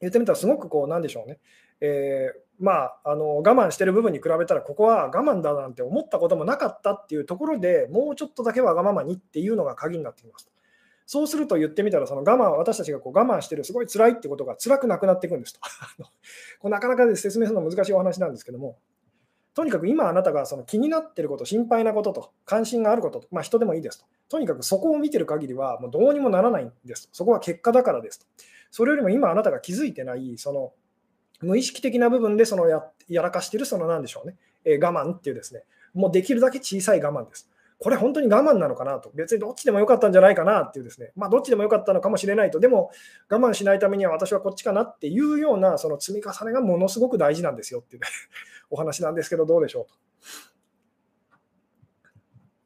[0.01, 1.39] 言ってみたらすごくこう、なんでしょうね、
[1.79, 10.51] えー、まあ、あの我慢してる部分に比べたら、ここは我慢だなんて思ったこともなかったっていうところでもうちょっとだけわがままにっていうのが鍵になってきます。
[11.11, 15.59] そうすると言ってみたら、その我慢、私たちがこう我慢してる、すごい辛いってことが辛くなくなっていくんですと。
[16.61, 18.77] こうなかなかで説明するの難しいお話なんですけども、
[19.55, 24.05] とにかく今あなたがその気になってること、心配なことと、関心があることと、まあ、人でもいいですと。
[24.29, 27.09] とにかくそこを見てる限りは、もうどうにもならないんですと。
[27.15, 28.27] そこは結果だからですと。
[28.69, 30.73] それよりも今あなたが気づいてない、その
[31.41, 32.83] 無意識的な部分でそのや
[33.23, 35.63] らかしてる、そのなんでしょうね、えー、我慢っていうですね、
[35.95, 37.49] もうできるだけ小さい我慢です。
[37.79, 42.91] これ本当に我慢なのかなと、別にどっちでもよかったんじゃないかなっていうですね、まあ、どっちでもよかったのかもしれないと、でも
[43.29, 48.07] 我慢しないためには私はこっちかなっていうようなその積み重ねがものすごく大事なんですよっていう、ね、
[48.69, 49.93] お話なんですけど、どうでしょう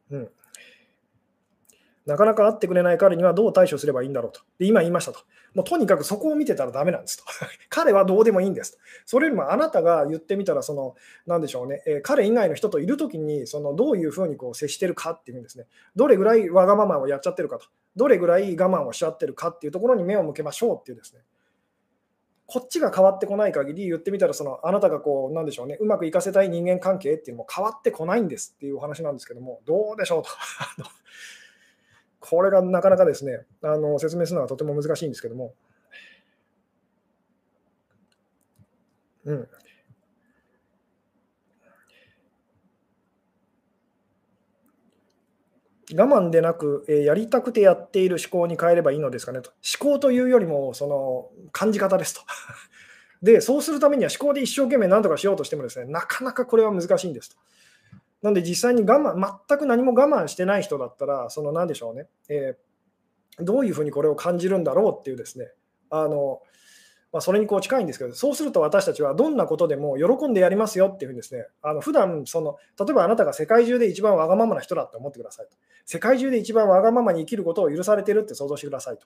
[0.09, 0.15] と。
[0.15, 0.31] うん
[2.05, 4.41] なかなか会ってくれない彼にはどう対処すればいいんだろうと。
[4.59, 5.19] で今言いましたと。
[5.53, 7.23] もうとにかくそこを見てたらダメなんですと。
[7.69, 8.77] 彼はどうでもいいんですと。
[9.05, 10.95] それよりもあなたが言ってみたら、その、
[11.25, 15.65] なんでしょうね、えー、彼以外の人といるときに、その、どういうふうにこう接してるかっていうんですね。
[15.95, 17.67] どれぐらいわがままをやっちゃってるかと。
[17.95, 21.21] どれぐらい我慢をしちゃってるかっていうところに目を向けましょうっていうですね。
[22.45, 30.29] こっちが変わってこない限り言ってみたらそのあなたがこうなんでしょうねうまくいかせたい人間関係っていうのも変わってこないんですっていうお話なんですけどもどうでしょうと
[32.25, 35.53] これがなかなかですね、あの説明するのはとても難しいんですけども、
[39.25, 39.47] うん。
[45.95, 49.51] 我慢でなく、えー、やりたくてやっている思考に変えればいいのですかねと。
[49.81, 52.21] 思考というよりも、その感じ方ですと。
[53.21, 57.35] で、そうするためには思考で一生懸命何とかしようとしてもですね、なかなかこれは難しいんですと。
[58.23, 65.51] なんで実際に我慢、全く何も我慢してない人だったら、その何でしょうね、えー、どういうふうにこれを感じるんだろうっていうですね、
[65.89, 66.41] あの
[67.11, 75.55] まあ、それにこう近いんですけど、そうすると私たちはどんなことでも喜んでやりますよっていうふうにですね、あの普段その例えばあなたが世界中で一番わがままな人だって思ってくださいと。
[75.85, 79.05] 世界中で一番わがままに生きることを許されてるって想像してくださいと。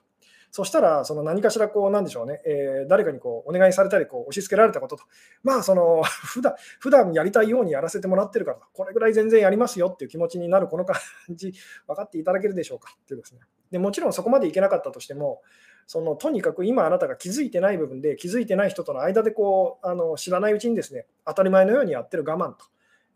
[0.50, 5.04] そしたら、その何かしらこう、なんでしょうね、えー、誰かにこうお願いされたりこう押し付けられたことと、
[5.42, 10.96] まあ、その 普段普段やりたいようにやらせてもらってるからこれぐらい全然やりますよっていう気持ちになるこの感
[11.30, 11.52] じ、
[11.86, 13.40] 分かっていただけるでしょうかっていうですね。
[13.70, 15.42] でもちろんそこまでいけなかったとしても、
[15.88, 22.66] そのとにかく今あなたが気づいてない部分で気づいてない人との間でこうあの知らないうちにですね当たり前のようにやってる我慢と、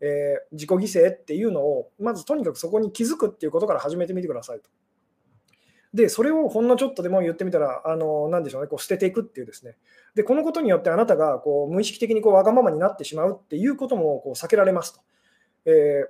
[0.01, 4.71] えー、自己犠牲っていうのをまずとにかくそこに気づくっていうことから始めてみてくださいと。
[5.93, 9.77] で、それをほんのちょっとでも言ってみたら、あのなでしょうね、こう捨てていくっていうですね。
[10.15, 15.01] で、このことによってあなたがこう無意識的にこうわがままになってしまうっていうこともこう避けられますと。
[15.65, 16.05] え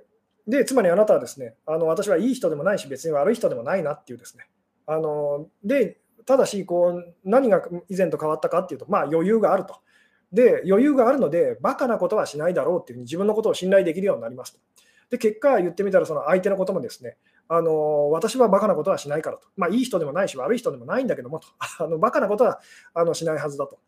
[0.48, 4.46] ー、で、つまりあなたはですね、あの私はいい人でもないし、別に悪い人でもないなっていうですね。
[4.86, 9.76] あので、ただしこう、何が以前と変わったかっていうと、まあ、余裕があると。
[10.32, 14.58] で、余裕があるので、バカなことはしないだろうっていうふうに自分のことを信頼できるようになりますと。
[15.10, 17.16] で、結果、言ってみたら、その相手のこともですね、
[17.48, 19.48] あの私はバカなことはしないからと。
[19.56, 21.48] まあ、いい人でもないし、悪い人でもないんだけどもと。
[21.78, 22.60] あのバカなことは
[22.94, 23.78] あのしないはずだと。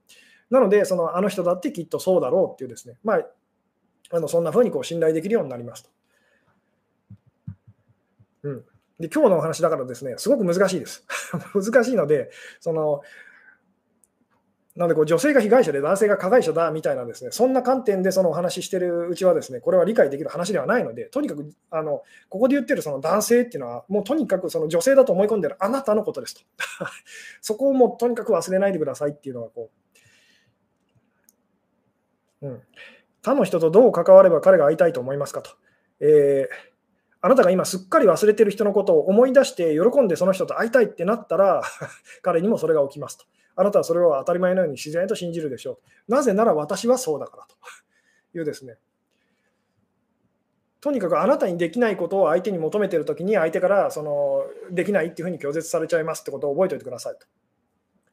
[0.51, 3.27] なので、そのあの人だってきっとそうだろうっていうですね、まあ、
[4.11, 5.91] あのそんなふうにこう信頼できるようになりますと。
[8.45, 8.65] うん
[8.99, 11.05] で今日のお話だからですね、すごく難しいです。
[11.55, 12.31] 難しいので、
[12.61, 13.03] その
[14.77, 26.43] なのでこう女性が被害者で男性が加害者だみたいなですね、そんな観点でそのお話ししてるうちはですね、これは理解できる話ではないので、とにかくあのここで言ってるその男性っていうのは、もうとにかくその女性だと思い込んでるあなたのことですと。
[27.41, 29.71] そこをもうとにかく忘れないでくださいっていうのがこ
[32.43, 32.63] う、うん、
[33.23, 35.51] 他の人とどう関われば彼が会いたいと思いますかと。
[36.01, 36.76] えー
[37.27, 41.61] あなたが今すっかり忘れてる人のことを思い出して喜んでその人と会いたいってなったら
[42.23, 43.25] 彼にもそれが起きますと。
[43.57, 46.13] あなたはそれを当たり前のように自然と信じるでしょう。
[46.13, 47.57] なぜなら私はそうだからと
[48.39, 48.77] いうですね。
[50.81, 57.27] とにかくあなたにできないことを相手に求めてるときに相手からそのできないっていうふうに拒絶されちゃいますってことを覚えておいてくださいと。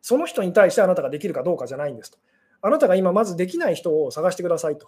[0.01, 2.17] その人に対してあなたができるかどうかじゃないんですと。
[2.63, 4.87] あなたが今まずできない人を探してくださいと。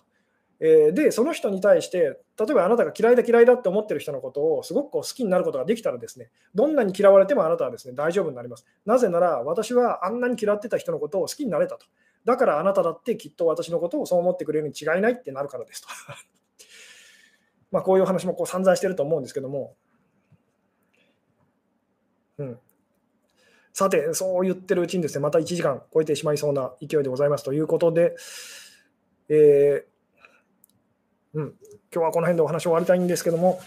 [0.60, 8.66] えで、その人に対して、例えばあなたが嫌いだ嫌いだって思ってる人のことをすごくこう好きになることができたらですね、どんなに嫌われてもあなたはですね大丈夫になります。
[8.86, 11.86] なぜなら、私はあんなに嫌ってた人のことを好きになれたと。
[12.24, 15.88] だからあなただってきっと私のことをそう思ってくれるに違いないってなるからですと。
[17.72, 19.76] まあこういう話もこう散々してると思うんですけども、
[22.38, 22.60] うん、
[23.76, 28.16] さて、そう言ってるうちにですね、また1時間超えてしまいそうな勢いでございますということで、
[29.28, 29.95] えー、
[31.36, 31.54] うん、
[31.94, 33.60] 今日はこの辺でお話を終わりたいんですけども、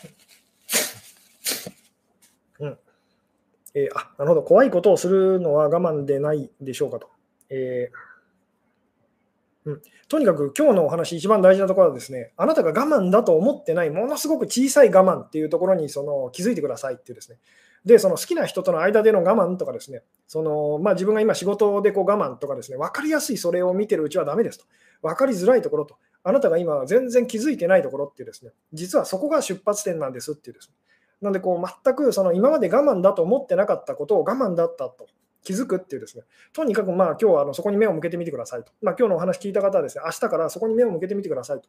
[2.61, 2.79] うん
[3.75, 7.09] えー、あなるほど、怖いことをするのは我慢でないでしょうかと。
[7.51, 17.39] えーうん、とにかく今日のお話、一番大事なところはですね、あなたが我慢だと思ってない、ものすごく小さい我慢っていうところにその気づいてくださいっていうですね。
[17.85, 24.65] で、その好きな人との間での我慢とかですね、そのまあ、自分が今仕事でこう我慢とかですね、分かりやすいそれを見てるうちはダメですと。
[25.03, 25.99] 分かりづらいところと、
[26.29, 30.75] あなたが今全然気づいてないところっていうですね、実はそこが出発点なんですっていうですね。
[31.23, 35.07] なのでこう全くその今まで我慢だと思ってなかったことを我慢だったと
[35.43, 38.73] 気づくっていうですね、とにかくまあ今日はあのそこに目を向けてみてくださいと。
[38.83, 41.69] まあ、今日のお話聞いた方はですね、明日からそこに目を向けてみてくださいと。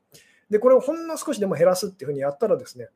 [0.49, 2.89] で、これをほんの少しでも減らすっていうふうにやったらですね、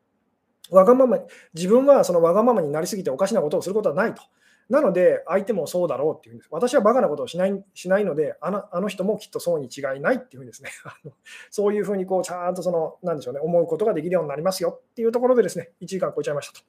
[0.70, 1.18] わがまま
[1.54, 4.22] 自分はそのわがままになりすぎておかしなことをすることはないと。
[4.68, 6.48] なので、相手もそうだろうっていうんです。
[6.50, 10.70] 私はバカなことをしないしないのであの、あの人もきっとそうに違いないっていうふうにですね、
[11.50, 16.64] そういうふうにこうちゃんとその、なんでしょうね、思うことができるようになりますよっていうところでですね、1時間超えちゃいましたと。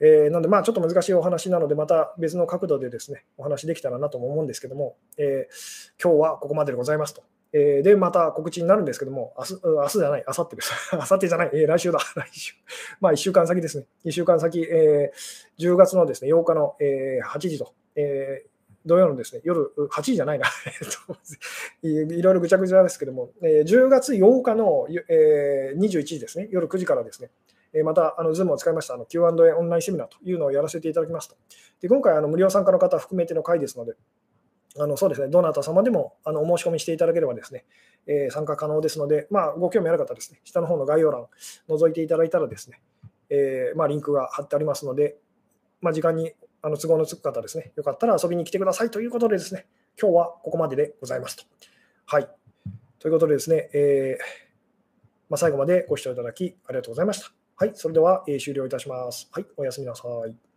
[0.00, 7.22] えー、なので、まあ、ちょっと難しいお話なので、また別の角度でですね、お話できたらなとも思うんですけども、えー、今日はここまででございますと。
[7.52, 10.72] えー、で、また告知になるんですけども、明日明日じゃない、明後日です。
[10.92, 12.54] 明後日じゃない、えー、来週だ、 来週。
[13.00, 13.86] まあ、1週間先ですね。
[14.04, 18.48] 1週間先、えー、10月のですね、8日の、えー、8時と、えー、
[18.84, 20.46] 土曜のですね、夜、8時じゃないな、
[21.82, 27.30] いろいろぐちゃぐちゃですけども、えー、10月8日の、えー、21時ですね、夜9時からですね、
[27.72, 31.36] えまた、あの、Zoom を使いましたあの Q&A オンラインセミナーというのをやらせていただきますと。
[31.80, 33.94] で今回、あの無料参加の方含めての回ですので、
[34.78, 37.64] あのそうですね、どなた様でもあのお申し込みしていただければですね、
[38.06, 41.26] えー、参加可能ですので、まあ、ご興味ある方ですね、下の方の概要欄、
[41.68, 42.80] 覗いていただいたらですね、
[43.30, 45.16] えー、まあ、リンクが貼ってありますので、
[45.80, 49.66] まあ、時間にあの都合のつく方ですね、よかったら遊びに来てくださいということでですね、
[50.00, 51.44] 今日はここまででございますと。
[52.06, 52.28] はい。
[52.98, 54.22] ということでですね、えー、
[55.28, 57.32] まあ、最後までご視聴いただきありがとうございました。
[57.56, 59.28] はい、それでは、えー、終了いたします。
[59.32, 60.47] はい、おやすみなさい。